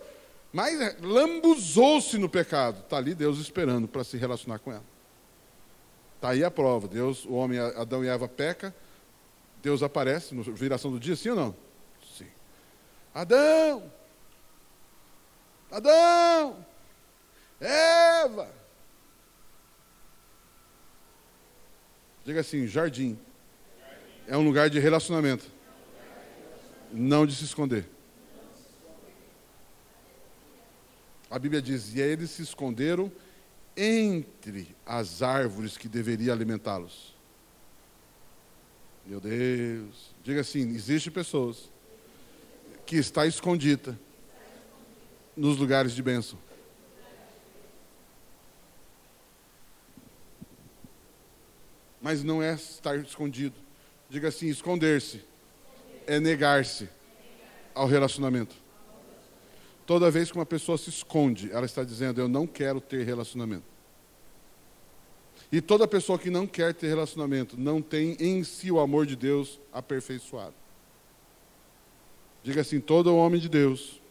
[0.54, 2.80] mas lambuzou-se no pecado.
[2.82, 4.84] Está ali Deus esperando para se relacionar com ela.
[6.22, 6.88] Está aí a prova.
[6.88, 8.76] Deus, o homem, Adão e Eva peca.
[9.60, 11.56] Deus aparece na viração do dia, sim ou não?
[12.16, 12.28] Sim.
[13.12, 13.92] Adão!
[15.72, 16.64] Adão!
[17.60, 18.52] Eva!
[22.24, 23.18] Diga assim, jardim.
[24.28, 25.48] É um lugar de relacionamento.
[26.92, 27.90] Não de se esconder.
[31.32, 33.12] A Bíblia diz: E eles se esconderam
[33.76, 37.16] entre as árvores que deveria alimentá-los.
[39.06, 40.14] Meu Deus.
[40.24, 41.70] Diga assim: existem pessoas
[42.86, 44.00] que está escondida
[45.36, 46.38] nos lugares de bênção.
[52.02, 53.56] Mas não é estar escondido.
[54.10, 55.24] Diga assim: esconder-se
[56.08, 56.90] é negar-se
[57.74, 58.56] ao relacionamento.
[59.86, 63.72] Toda vez que uma pessoa se esconde, ela está dizendo: Eu não quero ter relacionamento.
[65.52, 69.18] E toda pessoa que não quer ter relacionamento não tem em si o amor de
[69.18, 70.54] Deus aperfeiçoado.
[72.44, 74.02] Diga assim: todo homem de Deus,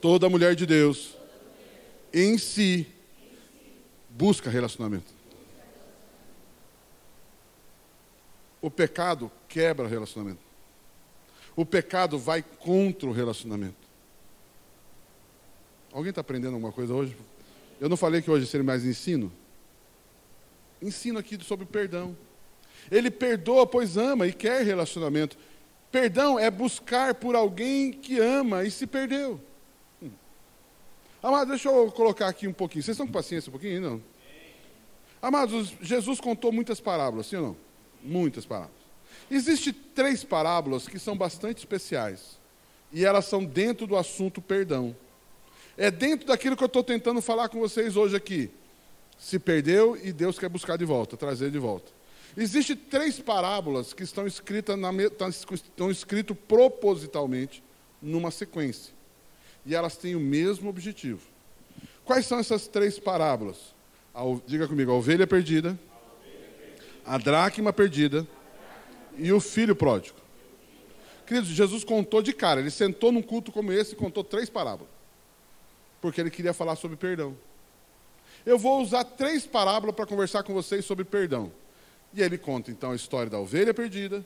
[0.00, 1.16] toda mulher de Deus,
[2.12, 2.86] em si,
[4.10, 5.12] busca relacionamento.
[8.60, 10.40] O pecado quebra relacionamento.
[11.56, 13.81] O pecado vai contra o relacionamento.
[15.92, 17.16] Alguém está aprendendo alguma coisa hoje?
[17.80, 19.30] Eu não falei que hoje seria mais ensino?
[20.80, 22.16] Ensino aqui sobre o perdão.
[22.90, 25.36] Ele perdoa, pois ama e quer relacionamento.
[25.90, 29.40] Perdão é buscar por alguém que ama e se perdeu.
[30.02, 30.10] Hum.
[31.22, 32.82] Amados, deixa eu colocar aqui um pouquinho.
[32.82, 33.80] Vocês estão com paciência um pouquinho?
[33.80, 34.02] Não?
[35.20, 37.56] Amados, Jesus contou muitas parábolas, sim ou não?
[38.02, 38.82] Muitas parábolas.
[39.30, 42.40] Existem três parábolas que são bastante especiais.
[42.92, 44.96] E elas são dentro do assunto perdão.
[45.76, 48.50] É dentro daquilo que eu estou tentando falar com vocês hoje aqui.
[49.18, 51.90] Se perdeu e Deus quer buscar de volta, trazer de volta.
[52.36, 57.62] Existem três parábolas que estão escritas, na, tá estão escritas propositalmente
[58.00, 58.92] numa sequência.
[59.64, 61.20] E elas têm o mesmo objetivo.
[62.04, 63.74] Quais são essas três parábolas?
[64.14, 65.78] A, diga comigo, a ovelha perdida,
[67.04, 68.26] a dracma perdida
[69.16, 70.16] e o filho pródigo.
[71.26, 75.01] Queridos, Jesus contou de cara, ele sentou num culto como esse e contou três parábolas.
[76.02, 77.34] Porque ele queria falar sobre perdão.
[78.44, 81.50] Eu vou usar três parábolas para conversar com vocês sobre perdão.
[82.12, 84.22] E ele conta então a história da ovelha perdida,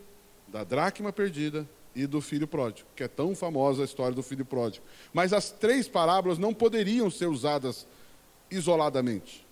[0.48, 4.44] da dracma perdida e do filho pródigo, que é tão famosa a história do filho
[4.44, 4.84] pródigo.
[5.12, 7.86] Mas as três parábolas não poderiam ser usadas
[8.50, 9.46] isoladamente.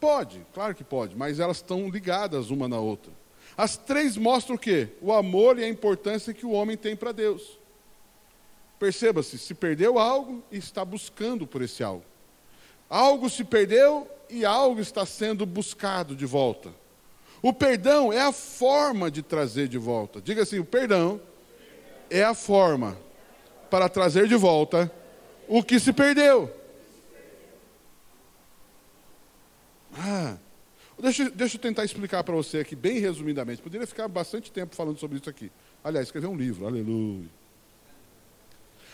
[0.00, 3.12] Pode, claro que pode, mas elas estão ligadas uma na outra.
[3.56, 4.88] As três mostram o quê?
[5.02, 7.59] O amor e a importância que o homem tem para Deus.
[8.80, 12.02] Perceba-se, se perdeu algo e está buscando por esse algo.
[12.88, 16.72] Algo se perdeu e algo está sendo buscado de volta.
[17.42, 20.18] O perdão é a forma de trazer de volta.
[20.22, 21.20] Diga assim: o perdão
[22.08, 22.96] é a forma
[23.70, 24.90] para trazer de volta
[25.46, 26.50] o que se perdeu.
[29.92, 30.38] Ah,
[30.98, 33.60] deixa, deixa eu tentar explicar para você aqui, bem resumidamente.
[33.60, 35.52] Poderia ficar bastante tempo falando sobre isso aqui.
[35.84, 37.39] Aliás, escrever um livro, aleluia.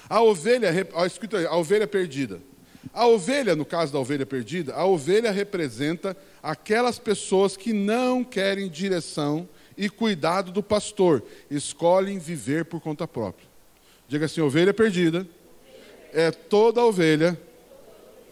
[0.08, 0.70] A ovelha,
[1.06, 2.40] escrito a ovelha perdida.
[2.92, 8.68] A ovelha, no caso da ovelha perdida, a ovelha representa aquelas pessoas que não querem
[8.68, 13.46] direção e cuidado do pastor, escolhem viver por conta própria.
[14.08, 15.26] Diga assim: ovelha perdida
[16.12, 17.38] é toda ovelha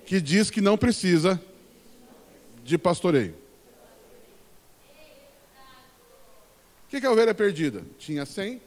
[0.06, 1.40] que diz que não precisa
[2.62, 3.34] de pastoreio.
[6.86, 7.82] O que é a ovelha perdida?
[7.98, 8.62] Tinha 100.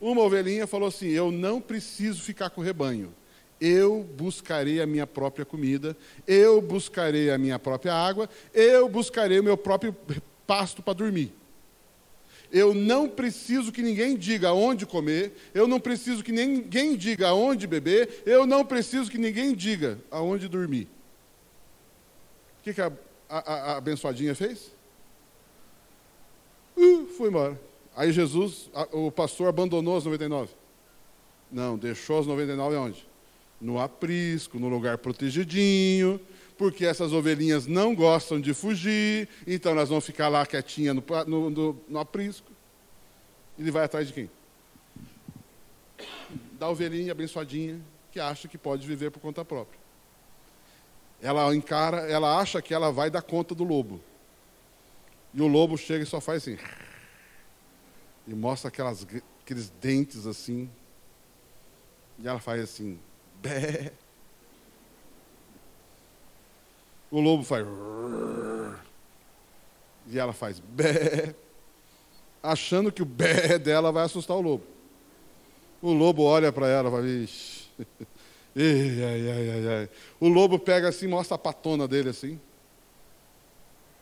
[0.00, 3.12] Uma ovelhinha falou assim: Eu não preciso ficar com o rebanho.
[3.60, 9.44] Eu buscarei a minha própria comida, eu buscarei a minha própria água, eu buscarei o
[9.44, 9.96] meu próprio
[10.46, 11.32] pasto para dormir.
[12.52, 17.66] Eu não preciso que ninguém diga onde comer, eu não preciso que ninguém diga aonde
[17.66, 20.86] beber, eu não preciso que ninguém diga aonde dormir.
[22.60, 22.92] O que, que a,
[23.28, 24.70] a, a abençoadinha fez?
[26.76, 27.65] Uh, foi embora.
[27.96, 30.52] Aí Jesus, o pastor abandonou as 99.
[31.50, 33.08] Não, deixou as 99 aonde?
[33.60, 36.20] No aprisco, no lugar protegidinho
[36.56, 41.50] porque essas ovelhinhas não gostam de fugir, então elas vão ficar lá quietinhas no, no,
[41.50, 42.50] no, no aprisco.
[43.58, 44.30] Ele vai atrás de quem?
[46.52, 47.80] Da ovelhinha abençoadinha
[48.10, 49.78] que acha que pode viver por conta própria.
[51.20, 54.00] Ela encara, ela acha que ela vai dar conta do lobo.
[55.34, 56.58] E o lobo chega e só faz assim.
[58.26, 59.06] E mostra aquelas,
[59.42, 60.70] aqueles dentes assim.
[62.18, 62.98] E ela faz assim.
[63.40, 63.92] Bé.
[67.10, 67.66] O lobo faz.
[70.08, 71.34] E ela faz bé.
[72.42, 74.64] Achando que o bé dela vai assustar o lobo.
[75.80, 77.66] O lobo olha para ela e fala, Ixi.
[78.58, 79.90] Ai, ai, ai, ai.
[80.18, 82.40] O lobo pega assim, mostra a patona dele assim.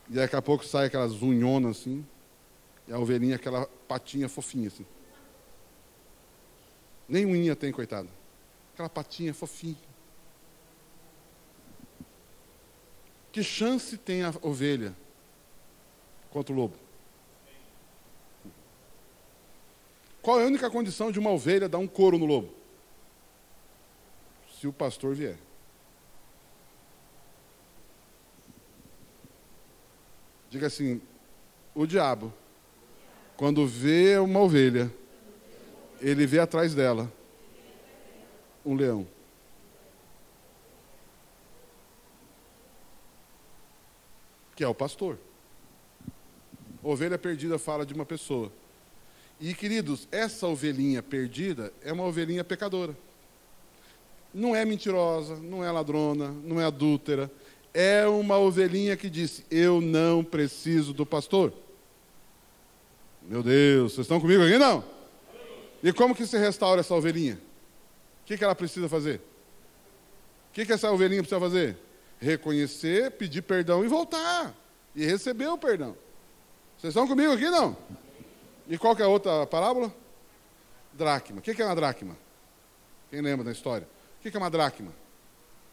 [0.09, 2.07] E daqui a pouco sai aquelas unhonas assim.
[2.87, 4.87] E a ovelhinha, aquela patinha fofinha assim.
[7.09, 8.09] Nem unha tem, coitada.
[8.73, 9.77] Aquela patinha fofinha.
[13.33, 14.95] Que chance tem a ovelha
[16.31, 16.77] contra o lobo?
[20.23, 22.55] Qual é a única condição de uma ovelha dar um couro no lobo?
[24.59, 25.37] Se o pastor vier.
[30.49, 31.03] Diga assim:
[31.75, 32.33] o diabo,
[33.37, 34.93] quando vê uma ovelha,
[36.01, 37.13] ele vê atrás dela
[38.65, 39.07] um leão.
[44.55, 45.19] que é o pastor.
[46.83, 48.53] Ovelha perdida fala de uma pessoa.
[49.41, 52.97] E, queridos, essa ovelhinha perdida é uma ovelhinha pecadora.
[54.33, 57.31] Não é mentirosa, não é ladrona, não é adúltera.
[57.73, 61.53] É uma ovelhinha que disse: Eu não preciso do pastor.
[63.25, 64.59] Meu Deus, vocês estão comigo aqui?
[64.59, 64.85] Não?
[65.83, 67.35] E como que se restaura essa ovelhinha?
[68.23, 69.17] O que, que ela precisa fazer?
[70.51, 71.77] O que, que essa ovelhinha precisa fazer?
[72.25, 74.55] reconhecer, pedir perdão e voltar.
[74.95, 75.97] E receber o perdão.
[76.79, 77.77] Vocês estão comigo aqui, não?
[78.69, 79.95] E qual que é a outra parábola?
[80.93, 81.39] Dracma.
[81.39, 82.17] O que é uma dracma?
[83.11, 83.87] Quem lembra da história?
[84.19, 84.93] O que é uma dracma?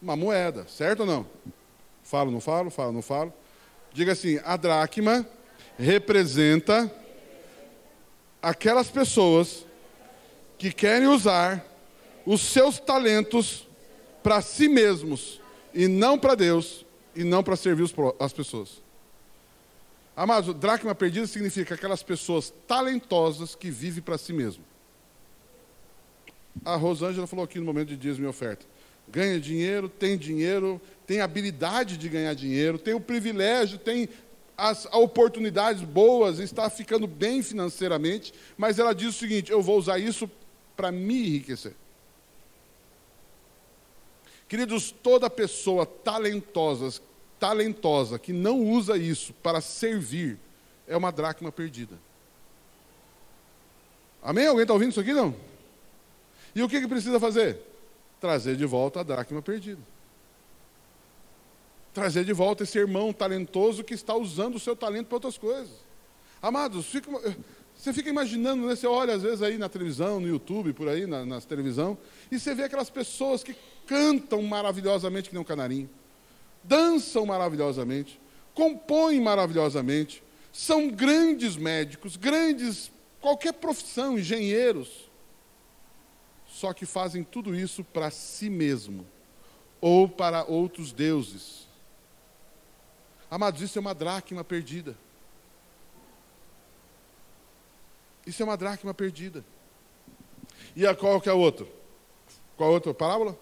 [0.00, 1.26] Uma moeda, certo ou não?
[2.02, 3.32] Falo, não falo, falo, não falo.
[3.92, 5.26] Diga assim: a dracma
[5.78, 6.92] representa
[8.42, 9.64] aquelas pessoas
[10.58, 11.64] que querem usar
[12.26, 13.68] os seus talentos
[14.22, 15.40] para si mesmos
[15.72, 18.82] e não para Deus e não para servir as pessoas.
[20.14, 24.62] Amados, dracma perdida significa aquelas pessoas talentosas que vivem para si mesmo.
[26.64, 28.66] A Rosângela falou aqui no momento de dias minha oferta.
[29.08, 34.08] Ganha dinheiro, tem dinheiro, tem habilidade de ganhar dinheiro, tem o privilégio, tem
[34.62, 39.98] as oportunidades boas, está ficando bem financeiramente, mas ela diz o seguinte: eu vou usar
[39.98, 40.30] isso
[40.76, 41.74] para me enriquecer.
[44.48, 47.02] Queridos, toda pessoa talentosa,
[47.40, 50.38] talentosa que não usa isso para servir
[50.86, 51.98] é uma dracma perdida.
[54.22, 54.46] Amém?
[54.46, 55.12] Alguém está ouvindo isso aqui?
[55.12, 55.34] Não?
[56.54, 57.58] E o que, que precisa fazer?
[58.20, 59.82] Trazer de volta a dracma perdida.
[61.92, 65.70] Trazer de volta esse irmão talentoso que está usando o seu talento para outras coisas.
[66.40, 67.10] Amados, fica,
[67.76, 68.74] você fica imaginando, né?
[68.74, 71.98] Você olha às vezes aí na televisão, no YouTube, por aí, na, na televisão,
[72.30, 73.54] e você vê aquelas pessoas que
[73.86, 75.90] cantam maravilhosamente que nem um canarinho
[76.64, 78.20] dançam maravilhosamente,
[78.54, 85.10] compõem maravilhosamente, são grandes médicos, grandes, qualquer profissão, engenheiros.
[86.46, 89.06] Só que fazem tudo isso para si mesmo
[89.80, 91.66] ou para outros deuses.
[93.32, 94.94] Amados, isso é uma dracma perdida.
[98.26, 99.42] Isso é uma dracma perdida.
[100.76, 101.66] E a qual que é a outra?
[102.58, 103.34] Qual a outra parábola?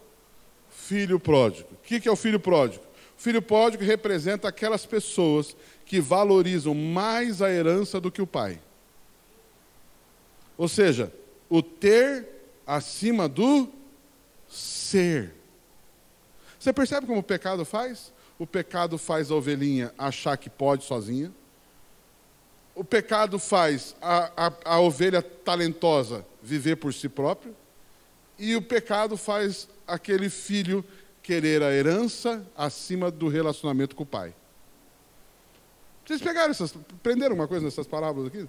[0.71, 1.69] Filho pródigo.
[1.73, 2.85] O que, que é o filho pródigo?
[3.17, 8.63] Filho pródigo representa aquelas pessoas que valorizam mais a herança do que o pai.
[10.57, 11.13] Ou seja,
[11.49, 12.29] o ter
[12.65, 13.69] acima do
[14.49, 15.35] ser.
[16.61, 18.13] Você percebe como o pecado faz?
[18.41, 21.31] O pecado faz a ovelhinha achar que pode sozinha.
[22.75, 27.55] O pecado faz a, a, a ovelha talentosa viver por si próprio.
[28.39, 30.83] E o pecado faz aquele filho
[31.23, 34.35] querer a herança acima do relacionamento com o pai.
[36.07, 38.49] Vocês pegaram essas, prenderam uma coisa nessas parábolas aqui?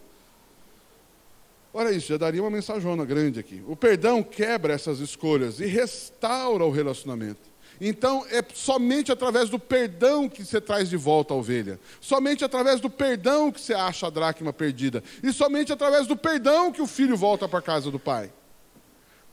[1.73, 3.62] Olha isso, já daria uma mensajona grande aqui.
[3.67, 7.51] O perdão quebra essas escolhas e restaura o relacionamento.
[7.84, 11.80] Então, é somente através do perdão que você traz de volta a ovelha.
[12.00, 15.04] Somente através do perdão que você acha a dracma perdida.
[15.24, 18.32] E somente através do perdão que o filho volta para a casa do pai.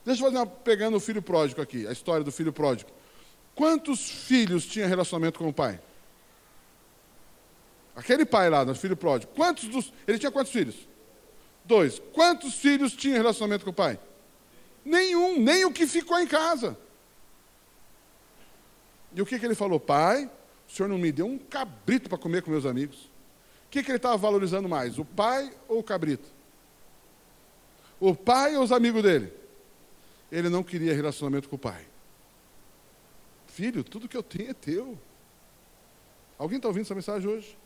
[0.02, 2.90] Deixa eu fazer uma, pegando o filho pródigo aqui, a história do filho pródigo.
[3.54, 5.78] Quantos filhos tinha relacionamento com o pai?
[7.94, 9.30] Aquele pai lá, no filho pródigo.
[9.34, 9.92] Quantos dos.
[10.06, 10.88] Ele tinha quantos filhos?
[11.66, 12.00] Dois.
[12.14, 14.00] Quantos filhos tinha relacionamento com o pai?
[14.82, 16.78] Nenhum, nem o que ficou em casa.
[19.14, 19.80] E o que, que ele falou?
[19.80, 20.30] Pai,
[20.68, 23.10] o senhor não me deu um cabrito para comer com meus amigos.
[23.66, 24.98] O que, que ele estava valorizando mais?
[24.98, 26.28] O pai ou o cabrito?
[28.00, 29.32] O pai ou os amigos dele?
[30.30, 31.86] Ele não queria relacionamento com o pai.
[33.46, 34.96] Filho, tudo que eu tenho é teu.
[36.38, 37.58] Alguém está ouvindo essa mensagem hoje?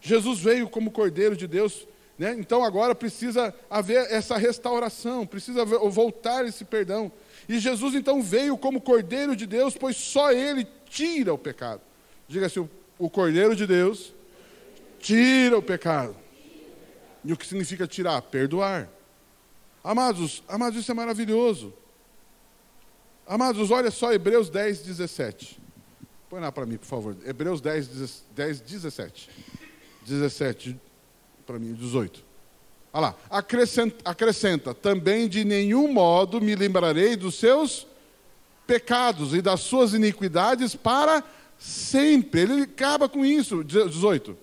[0.00, 1.86] Jesus veio como Cordeiro de Deus,
[2.18, 2.34] né?
[2.38, 7.10] então agora precisa haver essa restauração, precisa voltar esse perdão.
[7.48, 11.80] E Jesus então veio como Cordeiro de Deus, pois só Ele tira o pecado.
[12.28, 12.68] Diga assim:
[12.98, 14.12] o Cordeiro de Deus
[14.98, 16.16] tira o pecado.
[17.24, 18.20] E o que significa tirar?
[18.22, 18.88] Perdoar.
[19.82, 21.72] Amados, amados, isso é maravilhoso.
[23.26, 25.60] Amados, olha só Hebreus 10, 17.
[26.28, 27.16] Põe lá para mim, por favor.
[27.24, 29.30] Hebreus 10, 10 17.
[30.04, 30.80] 17
[31.46, 32.25] para mim, 18.
[32.96, 33.14] Olha lá.
[33.28, 37.86] Acrescenta, acrescenta: também de nenhum modo me lembrarei dos seus
[38.66, 41.22] pecados e das suas iniquidades para
[41.58, 42.40] sempre.
[42.40, 43.62] Ele acaba com isso.
[43.62, 44.34] 18.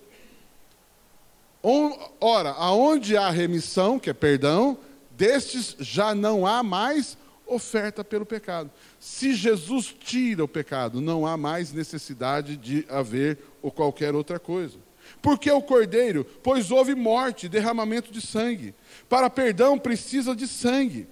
[2.20, 4.78] Ora, aonde há remissão, que é perdão,
[5.10, 8.70] destes já não há mais oferta pelo pecado.
[9.00, 14.78] Se Jesus tira o pecado, não há mais necessidade de haver ou qualquer outra coisa.
[15.24, 16.22] Porque o cordeiro?
[16.42, 18.74] Pois houve morte, derramamento de sangue.
[19.08, 21.08] Para perdão precisa de sangue.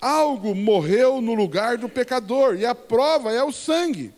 [0.00, 4.14] Algo morreu no lugar do pecador, e a prova é o sangue.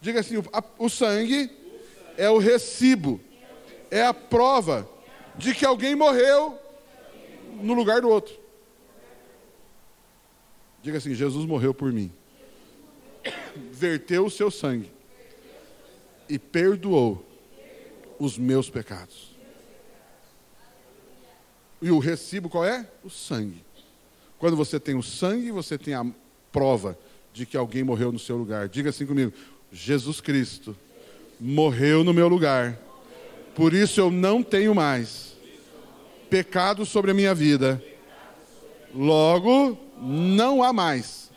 [0.00, 0.36] Diga assim:
[0.78, 1.50] o sangue
[2.16, 3.20] é o recibo,
[3.90, 4.88] é a prova
[5.34, 6.56] de que alguém morreu
[7.60, 8.32] no lugar do outro.
[10.80, 12.12] Diga assim: Jesus morreu por mim.
[13.72, 14.92] Verteu o seu sangue
[16.28, 17.31] e perdoou
[18.24, 19.34] os meus pecados.
[21.80, 22.88] E o recibo qual é?
[23.02, 23.64] O sangue.
[24.38, 26.06] Quando você tem o sangue, você tem a
[26.52, 26.96] prova
[27.32, 28.68] de que alguém morreu no seu lugar.
[28.68, 29.32] Diga assim comigo:
[29.72, 30.76] Jesus Cristo
[31.40, 32.78] morreu no meu lugar.
[33.56, 35.36] Por isso eu não tenho mais
[36.30, 37.82] pecado sobre a minha vida.
[38.94, 41.32] Logo, não há mais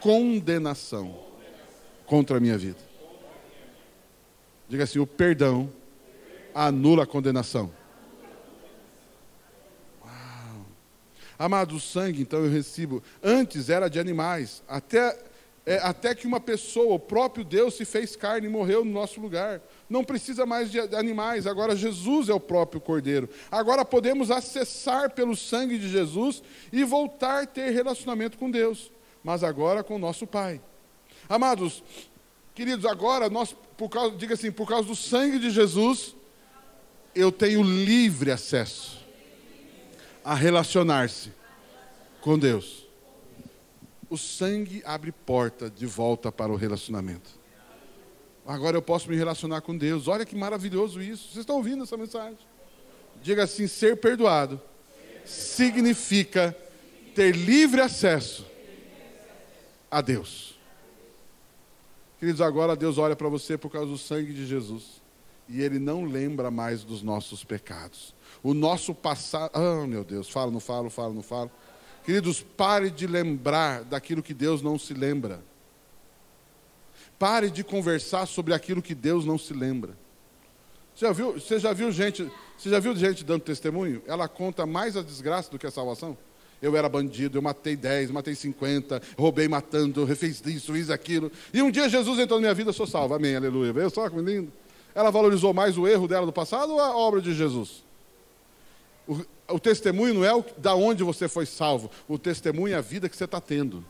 [0.00, 1.18] condenação
[2.04, 2.78] contra a minha vida.
[4.68, 5.72] Diga assim: o perdão
[6.56, 7.70] anula a condenação.
[10.02, 10.66] Uau.
[11.38, 13.02] Amado, o sangue, então eu recebo.
[13.22, 15.18] Antes era de animais, até,
[15.66, 19.20] é, até que uma pessoa, o próprio Deus, se fez carne e morreu no nosso
[19.20, 19.60] lugar.
[19.88, 23.28] Não precisa mais de animais, agora Jesus é o próprio Cordeiro.
[23.50, 26.42] Agora podemos acessar pelo sangue de Jesus
[26.72, 28.90] e voltar a ter relacionamento com Deus,
[29.22, 30.58] mas agora com o nosso Pai.
[31.28, 31.84] Amados,
[32.54, 36.16] queridos, agora nós, por causa, diga assim, por causa do sangue de Jesus,
[37.16, 38.98] eu tenho livre acesso
[40.22, 41.32] a relacionar-se
[42.20, 42.86] com Deus.
[44.10, 47.30] O sangue abre porta de volta para o relacionamento.
[48.46, 50.06] Agora eu posso me relacionar com Deus.
[50.06, 51.24] Olha que maravilhoso isso.
[51.24, 52.38] Vocês estão ouvindo essa mensagem?
[53.22, 54.60] Diga assim: ser perdoado
[55.24, 56.56] significa
[57.14, 58.46] ter livre acesso
[59.90, 60.54] a Deus.
[62.20, 65.05] Queridos, agora Deus olha para você por causa do sangue de Jesus.
[65.48, 68.14] E Ele não lembra mais dos nossos pecados.
[68.42, 69.50] O nosso passado.
[69.54, 71.50] Ah, meu Deus, falo, não falo, falo, não falo.
[72.04, 75.42] Queridos, pare de lembrar daquilo que Deus não se lembra.
[77.18, 79.96] Pare de conversar sobre aquilo que Deus não se lembra.
[80.94, 84.02] Você já viu, você já viu gente, você já viu gente dando testemunho?
[84.06, 86.16] Ela conta mais a desgraça do que a salvação.
[86.60, 91.30] Eu era bandido, eu matei 10, matei 50, roubei matando, eu fiz isso, fiz aquilo.
[91.52, 93.14] E um dia Jesus entrou na minha vida, sou salvo.
[93.14, 93.72] Amém, aleluia.
[93.72, 94.50] Veio só que lindo.
[94.96, 97.84] Ela valorizou mais o erro dela do passado ou a obra de Jesus?
[99.06, 102.80] O, o testemunho não é o, da onde você foi salvo, o testemunho é a
[102.80, 103.84] vida que você está tendo.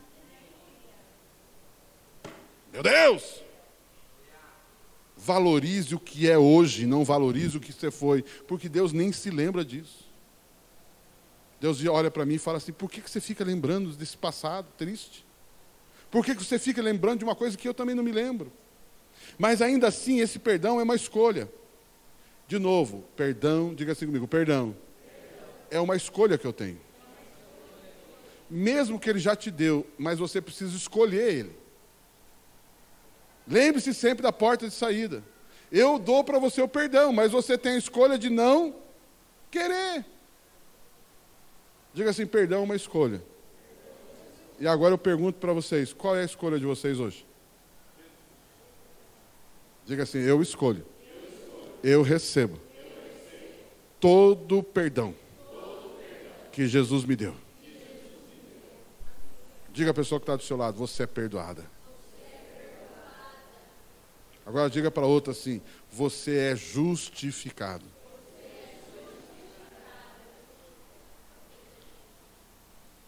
[2.73, 3.41] Meu Deus!
[5.15, 9.29] Valorize o que é hoje, não valorize o que você foi, porque Deus nem se
[9.29, 10.05] lembra disso.
[11.61, 15.25] Deus olha para mim e fala assim: por que você fica lembrando desse passado triste?
[16.11, 18.51] Por que você fica lembrando de uma coisa que eu também não me lembro?
[19.37, 21.49] Mas ainda assim, esse perdão é uma escolha.
[22.47, 24.75] De novo, perdão, diga assim comigo: perdão.
[25.69, 26.79] É uma escolha que eu tenho.
[28.49, 31.55] Mesmo que ele já te deu, mas você precisa escolher ele.
[33.45, 35.21] Lembre-se sempre da porta de saída.
[35.69, 38.73] Eu dou para você o perdão, mas você tem a escolha de não
[39.51, 40.05] querer.
[41.93, 43.21] Diga assim: perdão é uma escolha.
[44.59, 47.26] E agora eu pergunto para vocês: qual é a escolha de vocês hoje?
[49.87, 50.85] Diga assim: eu escolho.
[51.81, 52.59] Eu recebo.
[54.01, 55.15] Todo o perdão
[56.51, 57.33] que Jesus me deu.
[59.71, 61.65] Diga a pessoa que está do seu lado: você é perdoada.
[64.45, 67.85] Agora diga para outra assim: você é justificado.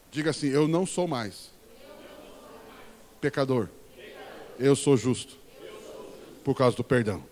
[0.09, 1.51] Diga assim: eu não sou mais
[3.19, 3.67] pecador.
[4.57, 5.38] Eu sou justo
[6.49, 7.23] por causa do perdão.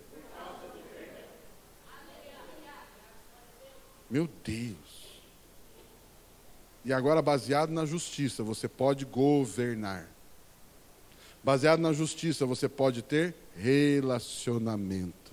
[4.08, 5.20] Meu Deus.
[6.84, 10.08] E agora, baseado na justiça, você pode governar.
[11.42, 15.32] Baseado na justiça, você pode ter relacionamento.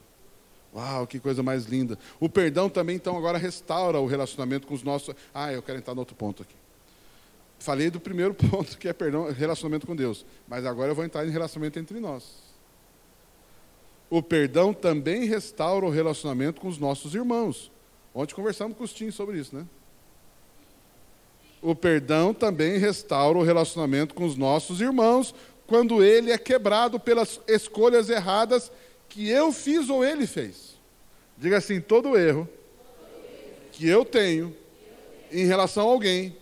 [0.74, 1.96] Uau, que coisa mais linda.
[2.20, 5.14] O perdão também, então, agora restaura o relacionamento com os nossos.
[5.32, 6.56] Ah, eu quero entrar no outro ponto aqui.
[7.60, 10.26] Falei do primeiro ponto, que é perdão, relacionamento com Deus.
[10.48, 12.45] Mas agora eu vou entrar em relacionamento entre nós.
[14.10, 17.72] O perdão também restaura o relacionamento com os nossos irmãos.
[18.14, 19.66] Ontem conversamos com os Tim sobre isso, né?
[21.62, 25.34] O perdão também restaura o relacionamento com os nossos irmãos,
[25.66, 28.72] quando ele é quebrado pelas escolhas erradas
[29.10, 30.76] que eu fiz ou ele fez.
[31.38, 32.47] Diga assim: todo erro
[33.72, 34.56] que eu tenho
[35.32, 36.38] em relação a alguém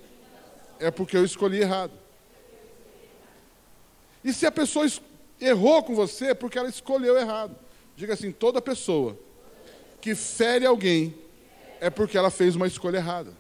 [0.79, 1.93] é porque eu escolhi errado.
[4.23, 4.85] E se a pessoa
[5.39, 7.55] errou com você, porque ela escolheu errado.
[7.95, 9.17] Diga assim: toda pessoa
[10.01, 11.15] que fere alguém
[11.79, 13.33] é porque ela fez uma escolha errada.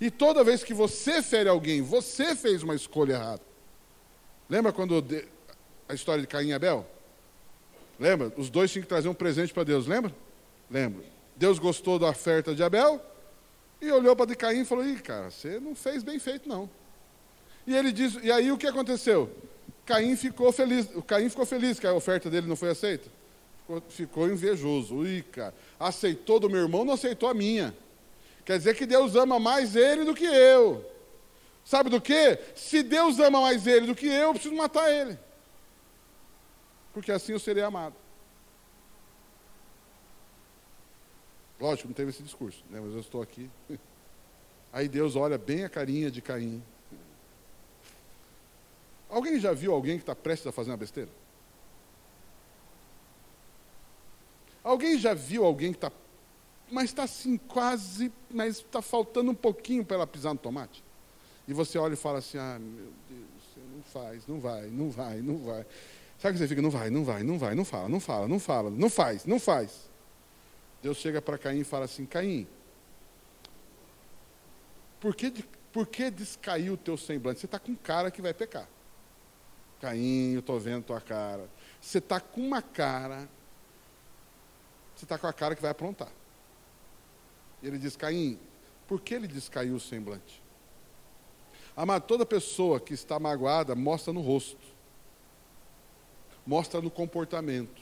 [0.00, 3.42] E toda vez que você fere alguém, você fez uma escolha errada.
[4.48, 5.04] Lembra quando
[5.88, 6.86] a história de Caim e Abel?
[7.98, 8.32] Lembra?
[8.36, 10.14] Os dois tinham que trazer um presente para Deus, lembra?
[10.70, 11.04] Lembra.
[11.36, 13.04] Deus gostou da oferta de Abel
[13.80, 16.68] e olhou para Caim e falou: Ih, cara, você não fez bem feito, não.
[17.70, 19.30] E ele diz, e aí o que aconteceu?
[19.86, 20.88] Caim ficou feliz.
[20.92, 23.08] O Caim ficou feliz que a oferta dele não foi aceita.
[23.60, 24.96] Ficou, ficou invejoso.
[25.30, 27.72] Cara, aceitou do meu irmão, não aceitou a minha.
[28.44, 30.84] Quer dizer que Deus ama mais ele do que eu.
[31.64, 32.40] Sabe do que?
[32.56, 35.16] Se Deus ama mais ele do que eu, eu preciso matar ele.
[36.92, 37.94] Porque assim eu serei amado.
[41.60, 42.80] Lógico, não teve esse discurso, né?
[42.82, 43.48] mas eu estou aqui.
[44.72, 46.60] Aí Deus olha bem a carinha de Caim.
[49.10, 51.10] Alguém já viu alguém que está prestes a fazer uma besteira?
[54.62, 55.90] Alguém já viu alguém que está.
[56.70, 60.84] Mas está assim, quase, mas está faltando um pouquinho para ela pisar no tomate?
[61.48, 65.16] E você olha e fala assim: ah, meu Deus, não faz, não vai, não vai,
[65.20, 65.66] não vai.
[66.18, 68.38] Sabe que você fica, não vai, não vai, não vai, não fala, não fala, não
[68.38, 69.90] fala, não faz, não faz.
[70.82, 72.46] Deus chega para Caim e fala assim: Caim,
[75.00, 77.40] por que, por que descaiu o teu semblante?
[77.40, 78.68] Você está com cara que vai pecar.
[79.80, 81.48] Caim, eu estou vendo tua cara.
[81.80, 83.28] Você está com uma cara,
[84.94, 86.12] você está com a cara que vai aprontar.
[87.62, 88.38] E ele diz: Caim,
[88.86, 90.42] por que ele descaiu o semblante?
[91.76, 94.66] Amado, toda pessoa que está magoada mostra no rosto,
[96.46, 97.80] mostra no comportamento.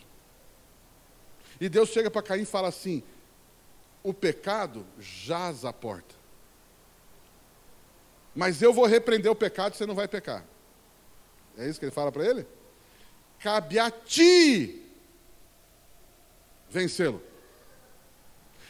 [1.60, 3.02] E Deus chega para Caim e fala assim:
[4.02, 6.14] o pecado jaz à porta.
[8.34, 10.44] Mas eu vou repreender o pecado, você não vai pecar.
[11.58, 12.46] É isso que ele fala para ele?
[13.40, 14.82] Cabe a ti
[16.70, 17.22] vencê-lo.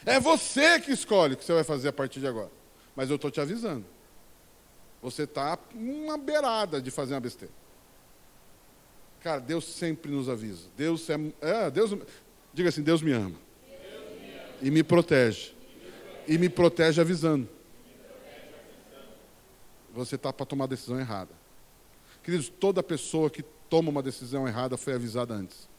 [0.05, 2.49] É você que escolhe o que você vai fazer a partir de agora.
[2.95, 3.85] Mas eu estou te avisando.
[5.01, 7.53] Você está uma beirada de fazer uma besteira.
[9.21, 10.67] Cara, Deus sempre nos avisa.
[10.75, 11.91] Deus é, é Deus,
[12.53, 13.35] diga assim, Deus me ama.
[13.67, 14.53] Deus me ama.
[14.61, 15.53] E me protege.
[16.27, 17.47] E me protege avisando.
[19.93, 21.38] Você está para tomar a decisão errada.
[22.23, 25.69] Queridos, toda pessoa que toma uma decisão errada foi avisada antes.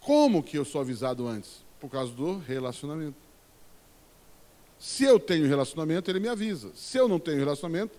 [0.00, 1.64] Como que eu sou avisado antes?
[1.80, 3.18] Por causa do relacionamento.
[4.78, 6.70] Se eu tenho relacionamento, ele me avisa.
[6.76, 7.98] Se eu não tenho relacionamento,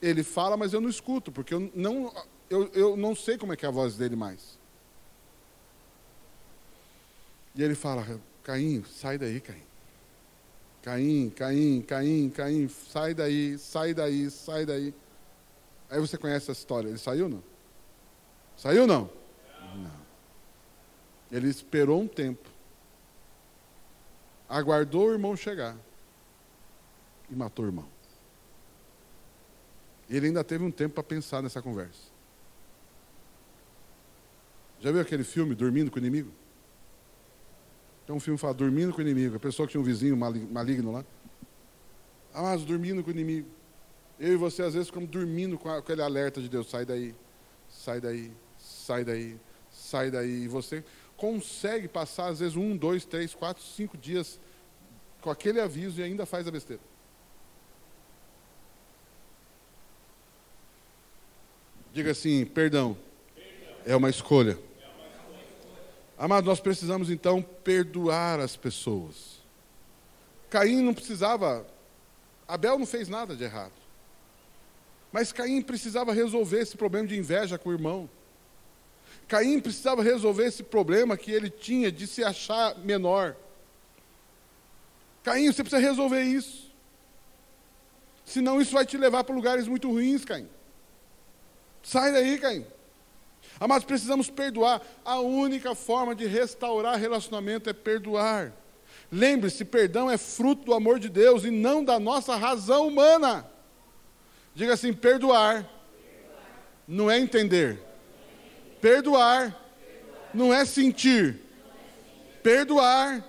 [0.00, 2.14] ele fala, mas eu não escuto, porque eu não,
[2.48, 4.56] eu, eu não sei como é que é a voz dele mais.
[7.56, 8.06] E ele fala,
[8.44, 9.67] Caim, sai daí, Caim.
[10.82, 14.94] Caim, Caim, Caim, Caim, sai daí, sai daí, sai daí.
[15.90, 16.88] Aí você conhece essa história.
[16.88, 17.42] Ele saiu não?
[18.56, 19.10] Saiu não?
[19.74, 19.98] Não.
[21.30, 22.48] Ele esperou um tempo.
[24.48, 25.76] Aguardou o irmão chegar.
[27.30, 27.88] E matou o irmão.
[30.08, 32.08] Ele ainda teve um tempo para pensar nessa conversa.
[34.80, 36.30] Já viu aquele filme Dormindo com o Inimigo?
[38.08, 39.36] Tem um filme que fala Dormindo com o Inimigo.
[39.36, 41.04] A pessoa que tinha um vizinho maligno lá.
[42.32, 43.46] Ah, mas dormindo com o inimigo.
[44.18, 47.14] Eu e você, às vezes, ficamos dormindo com aquele alerta de Deus: sai daí,
[47.68, 49.36] sai daí, sai daí,
[49.70, 50.44] sai daí.
[50.44, 50.82] E você
[51.18, 54.40] consegue passar, às vezes, um, dois, três, quatro, cinco dias
[55.20, 56.80] com aquele aviso e ainda faz a besteira.
[61.92, 62.96] Diga assim: perdão,
[63.84, 64.58] é uma escolha.
[66.18, 69.38] Amado, nós precisamos então perdoar as pessoas.
[70.50, 71.64] Caim não precisava,
[72.46, 73.72] Abel não fez nada de errado.
[75.12, 78.10] Mas Caim precisava resolver esse problema de inveja com o irmão.
[79.28, 83.36] Caim precisava resolver esse problema que ele tinha de se achar menor.
[85.22, 86.72] Caim, você precisa resolver isso.
[88.24, 90.48] Senão isso vai te levar para lugares muito ruins, Caim.
[91.82, 92.66] Sai daí, Caim.
[93.60, 94.80] Amados, precisamos perdoar.
[95.04, 98.52] A única forma de restaurar relacionamento é perdoar.
[99.10, 103.48] Lembre-se, perdão é fruto do amor de Deus e não da nossa razão humana.
[104.54, 106.42] Diga assim: perdoar, perdoar.
[106.86, 107.80] não é entender,
[108.80, 109.56] Perdoar
[110.32, 111.40] não é sentir.
[112.42, 113.24] Perdoar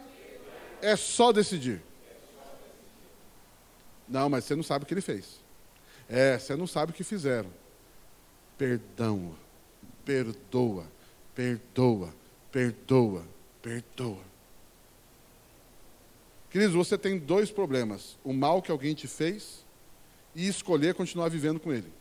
[0.82, 1.82] é só decidir.
[4.08, 5.40] Não, mas você não sabe o que ele fez.
[6.08, 7.50] É, você não sabe o que fizeram.
[8.58, 9.36] Perdão,
[10.10, 10.88] perdoa,
[11.36, 12.12] perdoa,
[12.52, 13.24] perdoa,
[13.62, 14.24] perdoa.
[16.50, 19.64] Queridos, você tem dois problemas: o mal que alguém te fez
[20.34, 21.94] e escolher continuar vivendo com ele.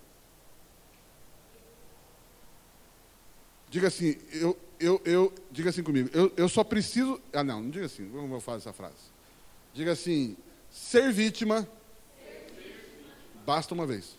[3.68, 7.20] Diga assim, eu, eu, eu, diga assim comigo, eu, eu só preciso.
[7.30, 8.96] Ah, não, não diga assim, como eu faço essa frase?
[9.74, 10.34] Diga assim,
[10.70, 11.68] ser vítima,
[12.16, 13.12] ser vítima.
[13.44, 14.17] basta uma vez.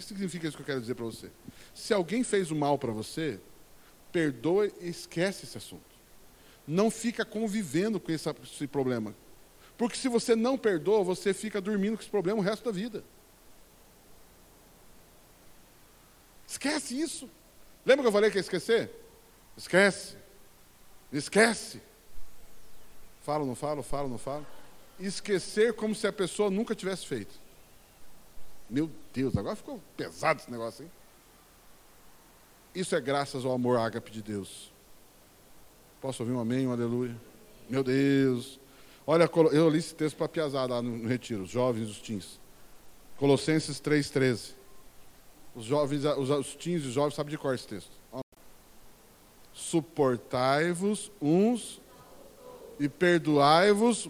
[0.00, 1.30] Que significa isso que eu quero dizer para você?
[1.74, 3.40] Se alguém fez o mal para você,
[4.12, 5.82] perdoa e esquece esse assunto.
[6.66, 9.14] Não fica convivendo com esse, esse problema.
[9.76, 13.02] Porque se você não perdoa, você fica dormindo com esse problema o resto da vida.
[16.46, 17.30] Esquece isso.
[17.86, 18.90] Lembra que eu falei que ia esquecer?
[19.56, 20.16] Esquece.
[21.12, 21.80] Esquece.
[23.22, 24.46] Falo, não falo, falo, não falo.
[24.98, 27.34] Esquecer como se a pessoa nunca tivesse feito.
[28.70, 30.90] Meu Deus, agora ficou pesado esse negócio, hein?
[32.72, 34.72] Isso é graças ao amor ágape de Deus.
[36.00, 37.14] Posso ouvir um amém, um aleluia?
[37.68, 38.60] Meu Deus.
[39.04, 42.40] Olha, eu li esse texto para piazada lá no, retiro, os jovens e os teens.
[43.18, 44.54] Colossenses 3,13.
[45.54, 47.90] Os jovens, os, os teens e os jovens sabem de cor esse texto.
[49.52, 51.80] Suportai-vos uns
[52.78, 54.08] e perdoai-vos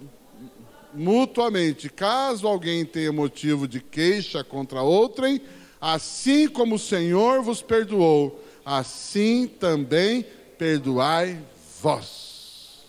[0.94, 5.40] mutuamente, caso alguém tenha motivo de queixa contra outrem,
[5.80, 10.24] assim como o Senhor vos perdoou, assim também
[10.58, 11.40] perdoai
[11.80, 12.84] vós.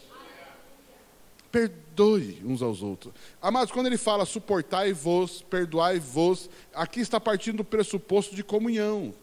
[1.51, 3.13] Perdoe uns aos outros.
[3.41, 9.13] Amados, quando ele fala suportai-vos, perdoai-vos, aqui está partindo do pressuposto de comunhão.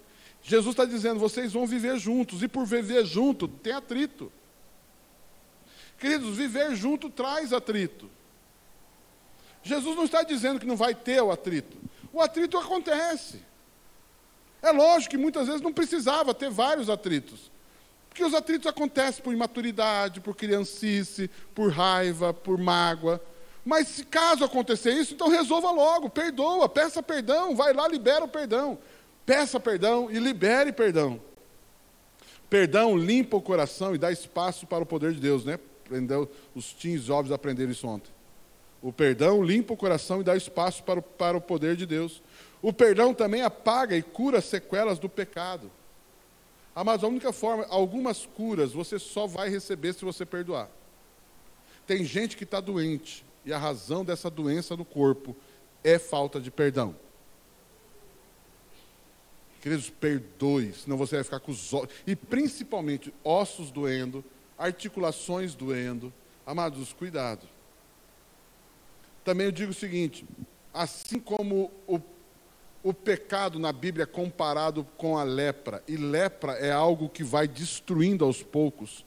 [0.42, 4.32] Jesus está dizendo, vocês vão viver juntos, e por viver junto, tem atrito.
[5.98, 8.08] Queridos, viver junto traz atrito.
[9.68, 11.76] Jesus não está dizendo que não vai ter o atrito.
[12.12, 13.42] O atrito acontece.
[14.62, 17.50] É lógico que muitas vezes não precisava ter vários atritos.
[18.08, 23.22] Porque os atritos acontecem por imaturidade, por criancice, por raiva, por mágoa.
[23.64, 28.28] Mas se caso acontecer isso, então resolva logo, perdoa, peça perdão, vai lá, libera o
[28.28, 28.78] perdão.
[29.26, 31.20] Peça perdão e libere perdão.
[32.48, 35.58] Perdão limpa o coração e dá espaço para o poder de Deus, né?
[36.54, 38.17] Os teens jovens aprenderam isso ontem.
[38.80, 42.22] O perdão limpa o coração e dá espaço para o, para o poder de Deus.
[42.62, 45.70] O perdão também apaga e cura as sequelas do pecado.
[46.74, 50.70] Mas a única forma, algumas curas você só vai receber se você perdoar.
[51.86, 55.34] Tem gente que está doente e a razão dessa doença no corpo
[55.82, 56.94] é falta de perdão.
[59.60, 64.24] Queridos, perdoe, senão você vai ficar com os ossos, e principalmente ossos doendo,
[64.56, 66.12] articulações doendo.
[66.46, 67.48] Amados, cuidado.
[69.28, 70.24] Também eu digo o seguinte:
[70.72, 72.00] assim como o,
[72.82, 77.46] o pecado na Bíblia é comparado com a lepra, e lepra é algo que vai
[77.46, 79.04] destruindo aos poucos,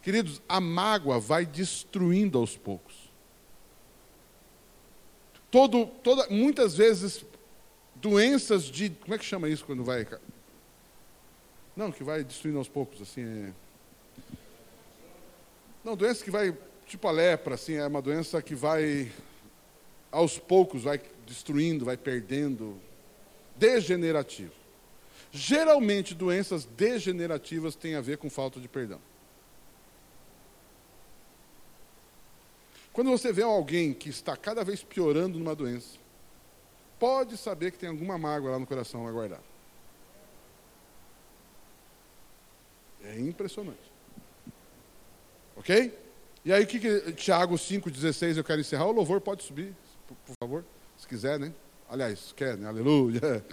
[0.00, 2.94] queridos, a mágoa vai destruindo aos poucos.
[5.50, 7.22] Todo, toda, muitas vezes,
[7.96, 8.88] doenças de.
[8.88, 10.08] Como é que chama isso quando vai.
[11.76, 13.22] Não, que vai destruindo aos poucos, assim.
[13.22, 13.52] É...
[15.84, 16.56] Não, doença que vai.
[16.86, 19.12] Tipo a lepra, assim, é uma doença que vai
[20.10, 22.78] aos poucos vai destruindo, vai perdendo.
[23.56, 24.52] Degenerativo.
[25.30, 29.00] Geralmente, doenças degenerativas têm a ver com falta de perdão.
[32.92, 35.98] Quando você vê alguém que está cada vez piorando numa doença,
[36.98, 39.50] pode saber que tem alguma mágoa lá no coração lá guardada.
[43.04, 43.78] É impressionante.
[45.56, 45.96] Ok?
[46.44, 48.86] E aí, o que, que Tiago 5,16 eu quero encerrar?
[48.86, 49.74] O louvor pode subir
[50.10, 50.64] por, por favor?
[50.96, 51.52] Se quiser, né?
[51.88, 52.68] Aliás, quer, né?
[52.68, 53.44] Aleluia.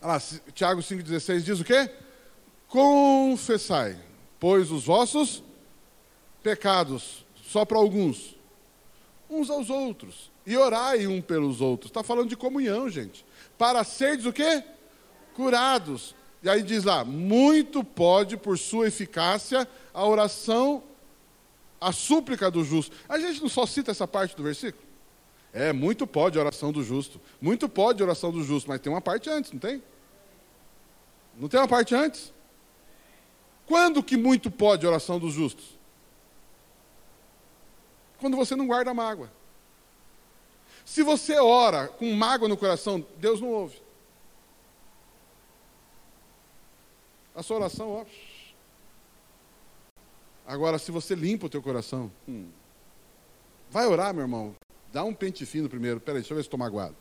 [0.00, 0.20] Olha lá,
[0.52, 1.90] Tiago 5,16 diz o quê?
[2.66, 3.98] Confessai,
[4.40, 5.42] pois os vossos
[6.42, 8.36] pecados, só para alguns,
[9.30, 11.90] uns aos outros, e orai um pelos outros.
[11.90, 13.24] Está falando de comunhão, gente.
[13.56, 14.64] Para seres o quê?
[15.34, 16.14] Curados.
[16.42, 20.82] E aí diz lá, muito pode, por sua eficácia, a oração
[21.82, 22.96] a súplica do justo.
[23.08, 24.82] A gente não só cita essa parte do versículo?
[25.52, 27.20] É, muito pode oração do justo.
[27.40, 29.82] Muito pode oração do justo, mas tem uma parte antes, não tem?
[31.36, 32.32] Não tem uma parte antes?
[33.66, 35.78] Quando que muito pode oração dos justos?
[38.18, 39.30] Quando você não guarda mágoa.
[40.84, 43.80] Se você ora com mágoa no coração, Deus não ouve.
[47.34, 48.04] A sua oração, ó,
[50.52, 52.46] Agora, se você limpa o teu coração, hum,
[53.70, 54.54] vai orar, meu irmão.
[54.92, 55.98] Dá um pente fino primeiro.
[55.98, 56.94] Peraí, deixa eu ver se estou magoado.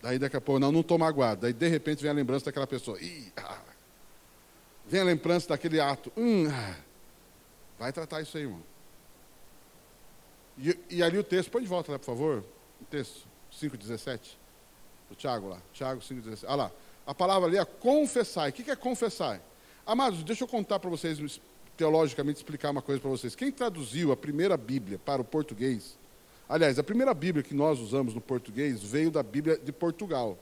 [0.00, 1.40] Daí daqui a pouco, não, não estou magoado.
[1.40, 3.00] Daí de repente vem a lembrança daquela pessoa.
[3.02, 3.58] Ih, ah.
[4.86, 6.12] Vem a lembrança daquele ato.
[6.16, 6.76] Hum, ah.
[7.80, 8.62] Vai tratar isso aí, irmão.
[10.56, 12.44] E, e, ali o texto, põe de volta, né, por favor.
[12.80, 14.36] O texto 5,17.
[15.10, 15.60] O Tiago lá.
[15.72, 16.44] Tiago 5,17.
[16.44, 16.72] Olha lá.
[17.04, 18.50] A palavra ali é confessar.
[18.50, 19.40] O que é confessar?
[19.84, 21.18] Amados, deixa eu contar para vocês,
[21.76, 23.34] teologicamente, explicar uma coisa para vocês.
[23.34, 25.98] Quem traduziu a primeira Bíblia para o português,
[26.48, 30.38] aliás, a primeira Bíblia que nós usamos no português veio da Bíblia de Portugal.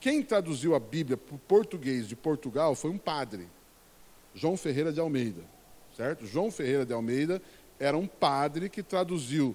[0.00, 3.48] Quem traduziu a Bíblia para o português de Portugal foi um padre,
[4.34, 5.42] João Ferreira de Almeida,
[5.96, 6.26] certo?
[6.26, 7.40] João Ferreira de Almeida
[7.78, 9.54] era um padre que traduziu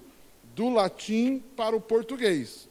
[0.54, 2.68] do latim para o português.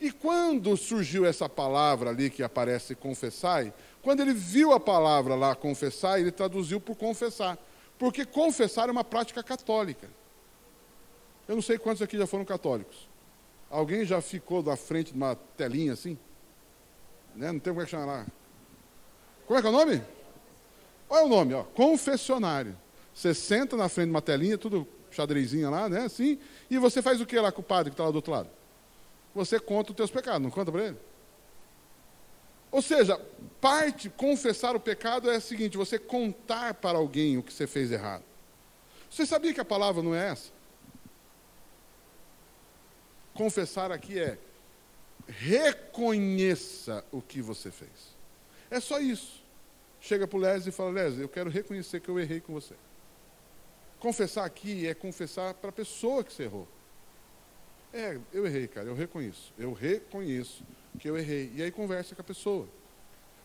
[0.00, 3.72] E quando surgiu essa palavra ali que aparece confessai,
[4.02, 7.56] quando ele viu a palavra lá confessar, ele traduziu por confessar.
[8.02, 10.10] Porque confessar é uma prática católica.
[11.46, 13.08] Eu não sei quantos aqui já foram católicos.
[13.70, 16.18] Alguém já ficou na frente de uma telinha assim?
[17.32, 17.52] Né?
[17.52, 18.26] Não tem como é que chama lá.
[19.46, 20.02] Como é que é o nome?
[21.08, 21.62] Olha o nome, ó.
[21.62, 22.76] Confessionário.
[23.14, 26.00] Você senta na frente de uma telinha, tudo xadrezinha lá, né?
[26.00, 28.32] Assim, e você faz o que lá com o padre que está lá do outro
[28.32, 28.50] lado?
[29.32, 30.96] Você conta os teus pecados, não conta para ele?
[32.72, 33.18] Ou seja,
[33.60, 37.92] parte, confessar o pecado é o seguinte: você contar para alguém o que você fez
[37.92, 38.24] errado.
[39.10, 40.50] Você sabia que a palavra não é essa?
[43.34, 44.38] Confessar aqui é
[45.28, 48.16] reconheça o que você fez.
[48.70, 49.42] É só isso.
[50.00, 52.74] Chega para o Leslie e fala: Leslie, eu quero reconhecer que eu errei com você.
[54.00, 56.66] Confessar aqui é confessar para a pessoa que você errou.
[57.92, 59.52] É, eu errei, cara, eu reconheço.
[59.58, 60.64] Eu reconheço
[60.98, 61.52] que eu errei.
[61.54, 62.68] E aí conversa com a pessoa.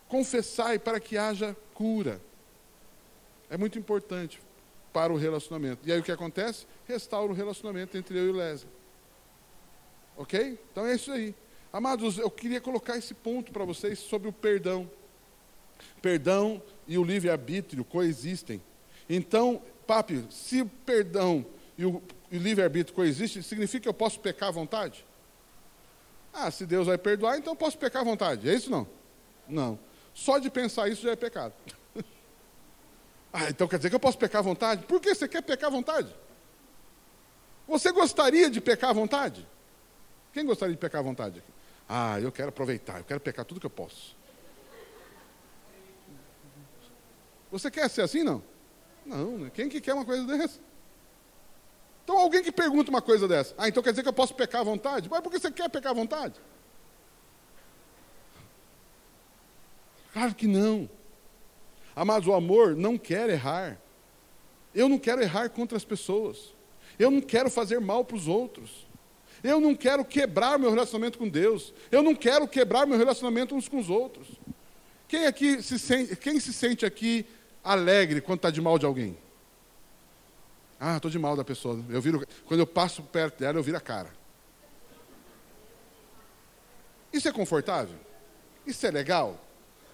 [0.08, 2.20] Confessai para que haja cura.
[3.50, 4.40] É muito importante
[4.92, 5.86] para o relacionamento.
[5.86, 6.66] E aí o que acontece?
[6.86, 8.70] Restaura o relacionamento entre eu e o Leslie.
[10.16, 10.58] Ok?
[10.72, 11.34] Então é isso aí.
[11.72, 14.90] Amados, eu queria colocar esse ponto para vocês sobre o perdão.
[16.00, 18.60] Perdão e o livre-arbítrio coexistem.
[19.08, 21.44] Então, papi, se perdão
[21.76, 25.06] e o, o livre-arbítrio coexistem, significa que eu posso pecar à vontade?
[26.32, 28.48] Ah, se Deus vai perdoar, então eu posso pecar à vontade.
[28.48, 28.86] É isso não?
[29.48, 29.78] Não.
[30.14, 31.54] Só de pensar isso já é pecado.
[33.32, 34.84] ah, então quer dizer que eu posso pecar à vontade?
[34.86, 36.14] Por que você quer pecar à vontade?
[37.66, 39.46] Você gostaria de pecar à vontade?
[40.32, 41.42] Quem gostaria de pecar à vontade?
[41.88, 44.16] Ah, eu quero aproveitar, eu quero pecar tudo que eu posso.
[47.50, 48.42] Você quer ser assim, não?
[49.06, 49.50] Não, né?
[49.52, 50.60] quem que quer uma coisa dessa?
[52.08, 54.62] Então alguém que pergunta uma coisa dessa, ah, então quer dizer que eu posso pecar
[54.62, 55.10] à vontade?
[55.10, 56.40] Mas por que você quer pecar à vontade?
[60.14, 60.88] Claro que não.
[61.94, 63.78] Mas o amor não quer errar.
[64.74, 66.54] Eu não quero errar contra as pessoas.
[66.98, 68.86] Eu não quero fazer mal para os outros.
[69.44, 71.74] Eu não quero quebrar meu relacionamento com Deus.
[71.90, 74.28] Eu não quero quebrar meu relacionamento uns com os outros.
[75.06, 77.26] Quem aqui se sente, quem se sente aqui
[77.62, 79.14] alegre quando está de mal de alguém?
[80.80, 81.82] Ah, estou de mal da pessoa.
[81.88, 84.10] Eu viro, quando eu passo perto dela, eu viro a cara.
[87.12, 87.96] Isso é confortável?
[88.66, 89.38] Isso é legal?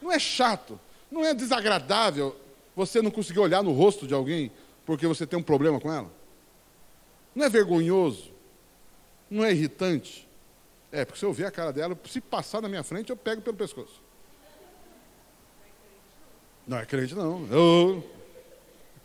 [0.03, 0.79] Não é chato?
[1.11, 2.37] Não é desagradável
[2.75, 4.51] você não conseguir olhar no rosto de alguém
[4.85, 6.11] porque você tem um problema com ela?
[7.35, 8.33] Não é vergonhoso?
[9.31, 10.29] Não é irritante?
[10.93, 13.41] É, porque se eu ver a cara dela, se passar na minha frente, eu pego
[13.43, 14.03] pelo pescoço.
[16.67, 17.47] Não é crente, não.
[17.51, 18.14] Eu...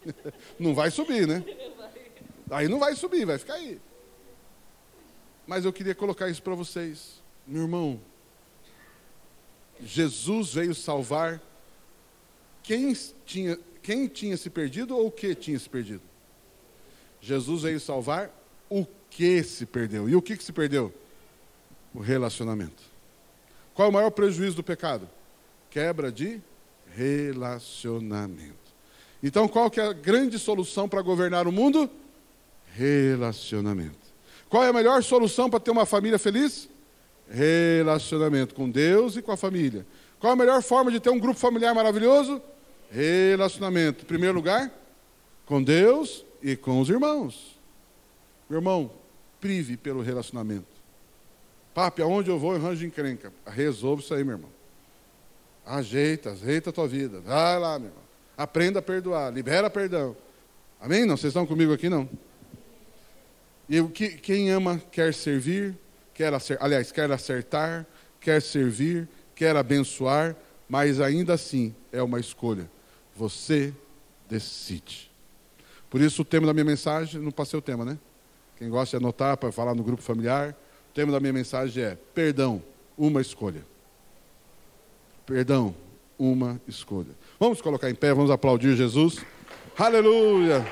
[0.59, 1.43] Não vai subir, né?
[2.51, 3.79] Aí não vai subir, vai ficar aí.
[5.45, 7.21] Mas eu queria colocar isso para vocês.
[7.45, 8.01] Meu irmão,
[9.79, 11.41] Jesus veio salvar
[12.63, 12.95] quem
[13.25, 16.01] tinha, quem tinha se perdido ou o que tinha se perdido?
[17.21, 18.31] Jesus veio salvar
[18.69, 20.07] o que se perdeu.
[20.07, 20.93] E o que, que se perdeu?
[21.93, 22.83] O relacionamento.
[23.73, 25.09] Qual é o maior prejuízo do pecado?
[25.69, 26.41] Quebra de
[26.95, 28.58] relacionamento.
[29.21, 31.89] Então, qual que é a grande solução para governar o mundo?
[32.73, 33.97] Relacionamento.
[34.49, 36.69] Qual é a melhor solução para ter uma família feliz?
[37.29, 39.85] Relacionamento com Deus e com a família.
[40.19, 42.41] Qual a melhor forma de ter um grupo familiar maravilhoso?
[42.89, 44.03] Relacionamento.
[44.03, 44.71] Em primeiro lugar,
[45.45, 47.59] com Deus e com os irmãos.
[48.49, 48.91] Meu irmão,
[49.39, 50.79] prive pelo relacionamento.
[51.73, 53.31] Papi, aonde eu vou, eu arranjo encrenca.
[53.45, 54.49] Resolve isso aí, meu irmão.
[55.65, 57.19] Ajeita, ajeita a tua vida.
[57.21, 58.08] Vai lá, meu irmão.
[58.39, 60.15] Aprenda a perdoar, libera perdão.
[60.79, 61.05] Amém?
[61.05, 62.09] Não, vocês estão comigo aqui, não?
[63.67, 65.77] E que, quem ama quer servir,
[66.13, 67.85] quer acertar, aliás, quer acertar,
[68.21, 70.37] quer servir, quer abençoar,
[70.69, 72.71] mas ainda assim é uma escolha.
[73.13, 73.73] Você
[74.29, 75.11] decide.
[75.89, 77.99] Por isso o tema da minha mensagem, não passei o tema, né?
[78.57, 80.55] Quem gosta de anotar para falar no grupo familiar,
[80.91, 82.63] o tema da minha mensagem é perdão,
[82.97, 83.65] uma escolha.
[85.25, 85.75] Perdão,
[86.17, 87.11] uma escolha.
[87.39, 89.25] Vamos colocar em pé, vamos aplaudir Jesus.
[89.77, 90.65] Aleluia!